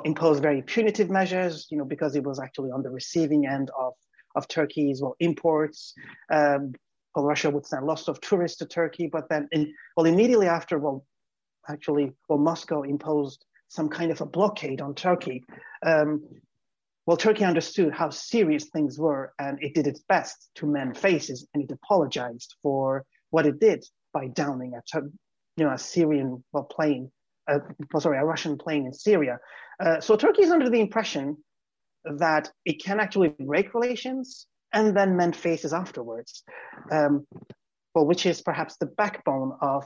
imposed 0.05 0.41
very 0.41 0.61
punitive 0.61 1.09
measures. 1.09 1.67
You 1.69 1.77
know, 1.77 1.85
because 1.85 2.15
it 2.15 2.23
was 2.23 2.39
actually 2.39 2.71
on 2.71 2.83
the 2.83 2.89
receiving 2.89 3.47
end 3.47 3.69
of 3.77 3.93
of 4.35 4.47
Turkey's 4.47 5.01
well 5.01 5.15
imports. 5.19 5.93
Um, 6.31 6.73
well, 7.15 7.25
Russia 7.25 7.49
would 7.49 7.65
send 7.65 7.85
lots 7.85 8.07
of 8.07 8.19
tourists 8.21 8.57
to 8.57 8.65
Turkey, 8.65 9.07
but 9.07 9.29
then, 9.29 9.47
in, 9.51 9.73
well, 9.95 10.05
immediately 10.07 10.47
after, 10.47 10.79
well, 10.79 11.05
actually, 11.69 12.11
well, 12.27 12.39
Moscow 12.39 12.81
imposed 12.81 13.45
some 13.67 13.89
kind 13.89 14.11
of 14.11 14.21
a 14.21 14.25
blockade 14.25 14.81
on 14.81 14.95
Turkey. 14.95 15.43
Um, 15.85 16.23
well, 17.05 17.17
Turkey 17.17 17.43
understood 17.43 17.93
how 17.93 18.09
serious 18.09 18.65
things 18.65 18.97
were, 18.97 19.33
and 19.37 19.61
it 19.61 19.75
did 19.75 19.87
its 19.87 20.01
best 20.07 20.49
to 20.55 20.65
mend 20.65 20.97
faces, 20.97 21.47
and 21.53 21.63
it 21.63 21.71
apologized 21.71 22.55
for 22.63 23.05
what 23.29 23.45
it 23.45 23.59
did 23.59 23.85
by 24.13 24.27
downing 24.27 24.73
a, 24.73 25.01
you 25.57 25.65
know, 25.65 25.71
a 25.71 25.77
Syrian 25.77 26.43
well, 26.51 26.63
plane, 26.63 27.11
uh, 27.47 27.59
sorry, 27.99 28.17
a 28.17 28.25
Russian 28.25 28.57
plane 28.57 28.85
in 28.85 28.93
Syria. 28.93 29.39
Uh, 29.79 29.99
so 29.99 30.15
Turkey 30.15 30.43
is 30.43 30.51
under 30.51 30.69
the 30.69 30.79
impression 30.79 31.37
that 32.05 32.51
it 32.65 32.83
can 32.83 32.99
actually 32.99 33.29
break 33.39 33.73
relations 33.73 34.47
and 34.73 34.95
then 34.95 35.15
mend 35.15 35.35
faces 35.35 35.73
afterwards. 35.73 36.43
Um, 36.91 37.25
well, 37.93 38.05
which 38.05 38.25
is 38.25 38.41
perhaps 38.41 38.77
the 38.77 38.87
backbone 38.87 39.53
of 39.61 39.85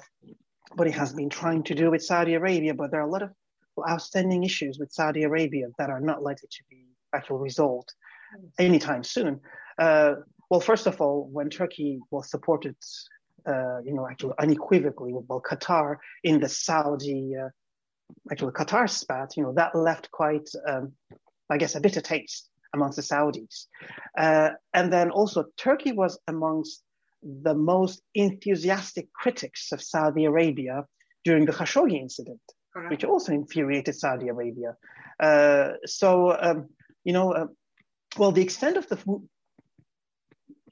what 0.75 0.87
it 0.87 0.93
has 0.93 1.13
been 1.13 1.29
trying 1.29 1.63
to 1.63 1.75
do 1.75 1.91
with 1.91 2.03
Saudi 2.03 2.35
Arabia. 2.35 2.73
But 2.73 2.91
there 2.91 3.01
are 3.01 3.07
a 3.07 3.11
lot 3.11 3.23
of 3.23 3.31
outstanding 3.87 4.43
issues 4.43 4.79
with 4.79 4.91
Saudi 4.91 5.23
Arabia 5.23 5.67
that 5.77 5.89
are 5.89 5.99
not 5.99 6.23
likely 6.23 6.47
to 6.49 6.63
be 6.69 6.85
actually 7.13 7.41
resolved 7.41 7.93
anytime 8.59 9.03
soon. 9.03 9.39
Uh, 9.77 10.15
well, 10.49 10.59
first 10.59 10.87
of 10.87 11.01
all, 11.01 11.27
when 11.31 11.49
Turkey 11.49 11.99
was 12.09 12.31
supported, 12.31 12.75
uh, 13.47 13.79
you 13.85 13.93
know, 13.93 14.07
actually 14.07 14.33
unequivocally, 14.39 15.13
well, 15.13 15.41
Qatar 15.41 15.97
in 16.23 16.39
the 16.39 16.49
Saudi, 16.49 17.35
uh, 17.35 17.49
actually 18.31 18.51
Qatar 18.51 18.89
spat, 18.89 19.37
you 19.37 19.43
know, 19.43 19.53
that 19.53 19.75
left 19.75 20.11
quite 20.11 20.49
um, 20.67 20.93
I 21.49 21.57
guess, 21.57 21.75
a 21.75 21.79
bitter 21.79 22.01
taste 22.01 22.49
amongst 22.73 22.97
the 22.97 23.01
Saudis. 23.01 23.67
Uh, 24.17 24.51
and 24.73 24.91
then 24.91 25.11
also, 25.11 25.45
Turkey 25.57 25.91
was 25.91 26.19
amongst 26.27 26.83
the 27.23 27.53
most 27.53 28.01
enthusiastic 28.13 29.11
critics 29.13 29.71
of 29.71 29.81
Saudi 29.81 30.25
Arabia 30.25 30.85
during 31.23 31.45
the 31.45 31.51
Khashoggi 31.53 31.99
incident, 31.99 32.41
Correct. 32.73 32.91
which 32.91 33.03
also 33.03 33.31
infuriated 33.31 33.95
Saudi 33.95 34.27
Arabia. 34.27 34.75
Uh, 35.19 35.73
so, 35.85 36.37
um, 36.39 36.69
you 37.03 37.13
know, 37.13 37.31
uh, 37.31 37.47
well, 38.17 38.31
the 38.31 38.43
extent 38.43 38.77
of 38.77 38.87
the, 38.87 38.97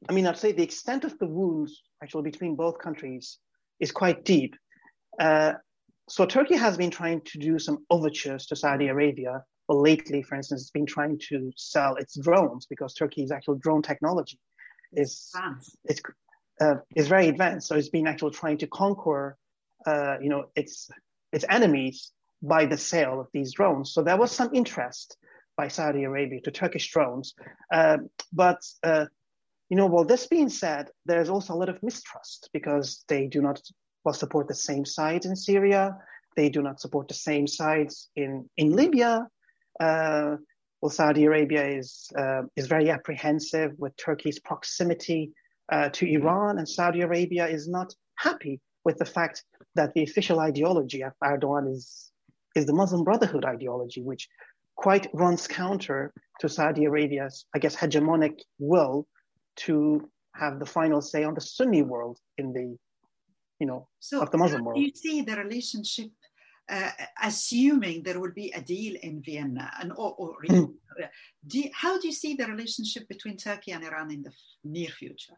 I 0.08 0.14
mean, 0.14 0.28
I'd 0.28 0.38
say 0.38 0.52
the 0.52 0.64
extent 0.64 1.04
of 1.04 1.18
the 1.20 1.28
wounds 1.28 1.82
actually 2.02 2.24
between 2.24 2.56
both 2.56 2.80
countries 2.80 3.40
is 3.80 3.92
quite 3.92 4.24
deep. 4.24 4.56
Uh, 5.20 5.54
so 6.08 6.26
Turkey 6.26 6.56
has 6.56 6.78
been 6.78 6.92
trying 6.92 7.22
to 7.22 7.40
do 7.40 7.58
some 7.58 7.86
overtures 7.90 8.46
to 8.48 8.56
Saudi 8.56 8.88
Arabia 8.88 9.44
well, 9.68 9.82
lately, 9.82 10.22
for 10.22 10.36
instance, 10.36 10.62
it's 10.62 10.72
been 10.72 10.86
trying 10.86 11.20
to 11.30 11.52
sell 11.56 11.96
its 11.96 12.18
drones 12.18 12.68
because 12.68 12.94
Turkey's 12.94 13.32
actual 13.32 13.56
drone 13.56 13.82
technology 13.82 14.40
is 14.94 15.32
it's 15.86 16.02
uh, 16.62 16.76
is 16.96 17.08
very 17.08 17.28
advanced. 17.28 17.68
So 17.68 17.76
it's 17.76 17.90
been 17.90 18.08
actually 18.08 18.32
trying 18.32 18.60
to 18.60 18.68
conquer, 18.68 19.38
uh, 19.86 20.18
you 20.22 20.30
know, 20.30 20.46
its 20.56 20.90
its 21.32 21.46
enemies 21.50 22.12
by 22.42 22.66
the 22.66 22.78
sale 22.78 23.20
of 23.20 23.28
these 23.34 23.54
drones. 23.54 23.92
So 23.92 24.04
there 24.04 24.18
was 24.18 24.32
some 24.32 24.54
interest 24.54 25.18
by 25.58 25.68
Saudi 25.70 26.04
Arabia 26.04 26.42
to 26.42 26.52
Turkish 26.52 26.92
drones, 26.92 27.34
uh, 27.74 27.98
but 28.32 28.62
uh, 28.84 29.06
you 29.70 29.78
know, 29.78 29.88
well, 29.88 30.06
this 30.06 30.28
being 30.28 30.50
said, 30.50 30.90
there's 31.06 31.30
also 31.30 31.54
a 31.54 31.58
lot 31.58 31.70
of 31.70 31.82
mistrust 31.82 32.50
because 32.54 33.04
they 33.08 33.28
do 33.28 33.42
not 33.42 33.62
well 34.04 34.14
support 34.14 34.48
the 34.48 34.56
same 34.56 34.86
sides 34.86 35.26
in 35.26 35.36
Syria. 35.36 35.98
They 36.36 36.50
do 36.50 36.62
not 36.62 36.80
support 36.80 37.08
the 37.08 37.14
same 37.14 37.48
sides 37.48 38.10
in 38.16 38.50
in 38.58 38.72
Libya 38.72 39.28
uh, 39.80 40.36
well, 40.82 40.90
Saudi 40.90 41.26
Arabia 41.26 41.68
is 41.68 42.12
uh, 42.18 42.44
is 42.56 42.68
very 42.68 42.90
apprehensive 42.90 43.72
with 43.78 43.96
Turkey's 43.98 44.40
proximity 44.40 45.32
uh, 45.72 45.90
to 45.90 46.06
Iran, 46.06 46.58
and 46.58 46.68
Saudi 46.68 47.02
Arabia 47.02 47.48
is 47.48 47.68
not 47.68 47.94
happy 48.18 48.62
with 48.84 48.98
the 48.98 49.06
fact 49.06 49.44
that 49.76 49.94
the 49.94 50.04
official 50.04 50.40
ideology 50.40 51.02
of 51.02 51.14
Erdogan 51.24 51.72
is 51.72 52.12
is 52.56 52.66
the 52.66 52.74
Muslim 52.74 53.04
Brotherhood 53.04 53.46
ideology, 53.46 54.02
which 54.02 54.30
quite 54.76 55.08
runs 55.14 55.48
counter 55.48 56.14
to 56.40 56.50
Saudi 56.50 56.86
Arabia's, 56.86 57.46
I 57.56 57.60
guess, 57.60 57.76
hegemonic 57.76 58.40
will 58.60 59.08
to 59.58 60.10
have 60.36 60.60
the 60.60 60.66
final 60.66 61.02
say 61.02 61.24
on 61.24 61.34
the 61.34 61.42
Sunni 61.42 61.82
world 61.82 62.20
in 62.38 62.54
the, 62.54 62.78
you 63.60 63.68
know, 63.68 63.88
so 64.00 64.22
of 64.22 64.32
the 64.32 64.38
Muslim 64.38 64.66
world. 64.66 64.80
You 64.80 64.92
see 64.94 65.22
the 65.22 65.36
relationship 65.36 66.12
uh, 66.70 66.90
assuming 67.22 68.04
there 68.04 68.20
will 68.20 68.32
be 68.32 68.52
a 68.52 68.62
deal 68.62 68.96
in 69.02 69.22
Vienna? 69.22 69.72
And 69.80 69.92
or, 69.92 70.14
or 70.18 70.36
mm. 70.50 70.74
do 71.48 71.60
you, 71.60 71.70
how 71.74 72.00
do 72.00 72.08
you 72.08 72.14
see 72.14 72.36
the 72.36 72.46
relationship 72.46 73.08
between 73.08 73.38
Turkey 73.38 73.72
and 73.72 73.84
Iran 73.84 74.12
in 74.12 74.24
the 74.24 74.32
near 74.64 74.90
future? 74.90 75.34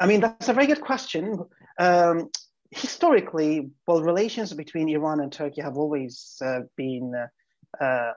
I 0.00 0.06
mean, 0.06 0.20
that's 0.20 0.48
a 0.48 0.54
very 0.54 0.66
good 0.66 0.80
question. 0.80 1.44
Um, 1.78 2.30
historically, 2.70 3.70
well, 3.86 4.02
relations 4.02 4.52
between 4.52 4.88
Iran 4.88 5.20
and 5.20 5.30
Turkey 5.30 5.60
have 5.60 5.76
always 5.76 6.36
uh, 6.44 6.60
been 6.76 7.12
uh, 7.80 7.84
uh 7.84 8.12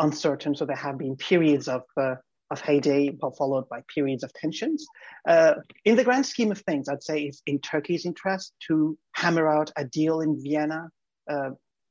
uncertain. 0.00 0.54
So 0.54 0.64
there 0.64 0.76
have 0.76 0.98
been 0.98 1.16
periods 1.16 1.68
of 1.68 1.82
uh, 1.96 2.14
of 2.54 2.60
heyday, 2.60 3.02
followed 3.38 3.68
by 3.68 3.80
periods 3.94 4.24
of 4.24 4.32
tensions. 4.32 4.86
Uh, 5.28 5.54
in 5.84 5.96
the 5.96 6.04
grand 6.04 6.26
scheme 6.26 6.50
of 6.50 6.60
things, 6.62 6.88
I'd 6.88 7.02
say 7.02 7.16
it's 7.22 7.42
in 7.46 7.58
Turkey's 7.60 8.06
interest 8.06 8.54
to 8.68 8.96
hammer 9.12 9.46
out 9.46 9.70
a 9.76 9.84
deal 9.84 10.20
in 10.20 10.32
Vienna 10.42 10.88
uh, 11.30 11.50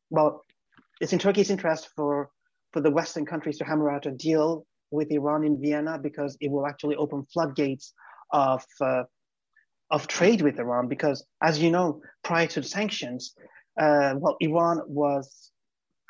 well, 0.10 0.46
it's 1.02 1.14
in 1.14 1.20
Turkey's 1.20 1.50
interest 1.50 1.90
for 1.96 2.30
for 2.72 2.82
the 2.82 2.92
Western 2.92 3.26
countries 3.26 3.58
to 3.60 3.66
hammer 3.66 3.90
out 3.90 4.06
a 4.06 4.12
deal 4.12 4.66
with 4.92 5.12
Iran 5.12 5.44
in 5.44 5.62
Vienna 5.62 6.00
because 6.02 6.38
it 6.40 6.52
will 6.52 6.66
actually 6.66 6.96
open 6.96 7.26
floodgates 7.34 7.94
of 8.32 8.64
uh, 8.82 9.04
of 9.90 10.08
trade 10.08 10.42
with 10.42 10.60
Iran. 10.60 10.88
Because 10.88 11.26
as 11.42 11.60
you 11.60 11.72
know, 11.72 12.02
prior 12.24 12.48
to 12.48 12.62
the 12.62 12.68
sanctions, 12.68 13.34
uh, 13.80 14.14
well, 14.18 14.38
Iran 14.40 14.82
was 14.88 15.52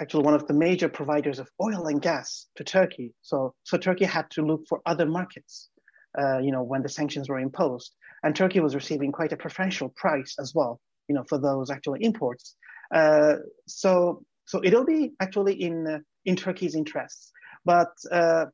actually 0.01 0.23
one 0.23 0.33
of 0.33 0.47
the 0.47 0.53
major 0.53 0.89
providers 0.89 1.39
of 1.39 1.49
oil 1.61 1.87
and 1.87 2.01
gas 2.01 2.47
to 2.55 2.63
Turkey. 2.63 3.13
So 3.21 3.53
so 3.63 3.77
Turkey 3.77 4.05
had 4.05 4.29
to 4.31 4.41
look 4.41 4.61
for 4.67 4.81
other 4.85 5.05
markets. 5.05 5.69
Uh, 6.17 6.37
you 6.37 6.51
know, 6.51 6.61
when 6.61 6.83
the 6.83 6.89
sanctions 6.89 7.27
were 7.27 7.39
imposed, 7.39 7.95
and 8.23 8.35
Turkey 8.35 8.59
was 8.59 8.75
receiving 8.75 9.11
quite 9.11 9.31
a 9.31 9.37
preferential 9.37 9.89
price 9.95 10.35
as 10.39 10.53
well. 10.53 10.79
You 11.07 11.15
know, 11.15 11.23
for 11.27 11.37
those 11.37 11.69
actual 11.69 11.95
imports. 11.95 12.55
Uh, 12.93 13.35
so 13.67 14.23
so 14.45 14.61
it'll 14.63 14.85
be 14.85 15.13
actually 15.19 15.61
in 15.61 15.87
uh, 15.87 15.99
in 16.25 16.35
Turkey's 16.35 16.75
interests, 16.75 17.31
but 17.65 17.93
uh, 18.11 18.45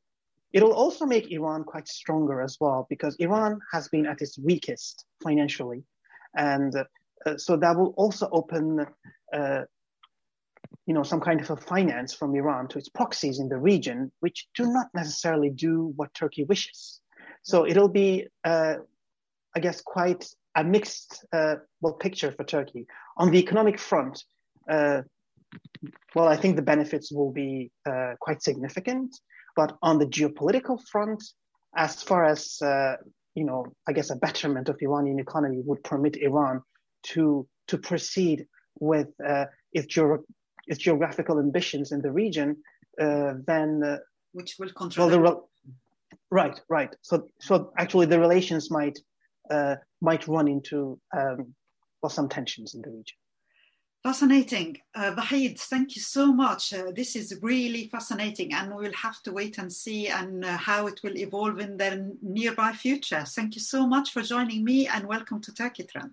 it'll 0.52 0.72
also 0.72 1.06
make 1.06 1.30
Iran 1.30 1.64
quite 1.64 1.88
stronger 1.88 2.40
as 2.40 2.56
well 2.60 2.86
because 2.88 3.16
Iran 3.16 3.60
has 3.72 3.88
been 3.88 4.06
at 4.06 4.20
its 4.22 4.38
weakest 4.38 5.04
financially, 5.22 5.84
and 6.36 6.74
uh, 6.74 7.36
so 7.36 7.56
that 7.56 7.76
will 7.76 7.94
also 7.96 8.28
open. 8.32 8.86
You 10.86 10.94
know, 10.94 11.02
some 11.02 11.20
kind 11.20 11.40
of 11.40 11.50
a 11.50 11.56
finance 11.56 12.12
from 12.14 12.34
Iran 12.34 12.68
to 12.68 12.78
its 12.78 12.88
proxies 12.88 13.38
in 13.38 13.48
the 13.48 13.58
region, 13.58 14.10
which 14.20 14.48
do 14.54 14.66
not 14.66 14.88
necessarily 14.94 15.50
do 15.50 15.92
what 15.96 16.12
Turkey 16.14 16.44
wishes. 16.44 17.00
So 17.42 17.66
it'll 17.66 17.88
be, 17.88 18.26
uh, 18.44 18.76
I 19.54 19.60
guess, 19.60 19.80
quite 19.80 20.26
a 20.56 20.64
mixed 20.64 21.24
uh, 21.32 21.56
well 21.80 21.94
picture 21.94 22.32
for 22.32 22.44
Turkey. 22.44 22.86
On 23.16 23.30
the 23.30 23.38
economic 23.38 23.78
front, 23.78 24.24
uh, 24.68 25.02
well, 26.14 26.28
I 26.28 26.36
think 26.36 26.56
the 26.56 26.62
benefits 26.62 27.12
will 27.12 27.32
be 27.32 27.70
uh, 27.86 28.14
quite 28.20 28.42
significant. 28.42 29.16
But 29.56 29.76
on 29.82 29.98
the 29.98 30.06
geopolitical 30.06 30.78
front, 30.90 31.22
as 31.76 32.02
far 32.02 32.24
as 32.24 32.60
uh, 32.62 32.96
you 33.34 33.44
know, 33.44 33.66
I 33.88 33.92
guess 33.92 34.10
a 34.10 34.16
betterment 34.16 34.68
of 34.68 34.76
Iranian 34.80 35.18
economy 35.18 35.60
would 35.64 35.82
permit 35.84 36.16
Iran 36.16 36.62
to 37.12 37.46
to 37.68 37.78
proceed 37.78 38.46
with 38.78 39.08
uh, 39.24 39.44
its, 39.72 39.86
ge- 39.86 40.24
its 40.70 40.78
geographical 40.78 41.38
ambitions 41.38 41.92
in 41.92 42.00
the 42.00 42.12
region, 42.12 42.56
uh, 43.00 43.34
then 43.46 43.82
uh, 43.84 43.98
which 44.32 44.56
will 44.58 44.70
control. 44.70 45.08
Well, 45.08 45.20
re- 45.20 46.14
right, 46.30 46.58
right. 46.70 46.94
So, 47.02 47.28
so 47.40 47.72
actually, 47.76 48.06
the 48.06 48.20
relations 48.20 48.70
might 48.70 48.98
uh, 49.50 49.76
might 50.00 50.26
run 50.28 50.46
into 50.48 50.98
um, 51.16 51.54
well 52.00 52.10
some 52.10 52.28
tensions 52.28 52.74
in 52.74 52.82
the 52.82 52.90
region. 52.90 53.16
Fascinating. 54.02 54.78
Uh, 54.94 55.12
Vahid, 55.14 55.60
thank 55.60 55.94
you 55.94 56.00
so 56.00 56.32
much. 56.32 56.72
Uh, 56.72 56.90
this 56.90 57.14
is 57.16 57.38
really 57.42 57.88
fascinating, 57.88 58.54
and 58.54 58.74
we'll 58.74 58.94
have 58.94 59.20
to 59.24 59.32
wait 59.32 59.58
and 59.58 59.70
see 59.70 60.08
and 60.08 60.42
uh, 60.42 60.56
how 60.56 60.86
it 60.86 61.00
will 61.04 61.18
evolve 61.18 61.58
in 61.60 61.76
the 61.76 62.16
nearby 62.22 62.72
future. 62.72 63.24
Thank 63.26 63.56
you 63.56 63.60
so 63.60 63.86
much 63.86 64.12
for 64.12 64.22
joining 64.22 64.64
me, 64.64 64.86
and 64.86 65.06
welcome 65.06 65.42
to 65.42 65.52
Turkey 65.52 65.82
Trend. 65.82 66.12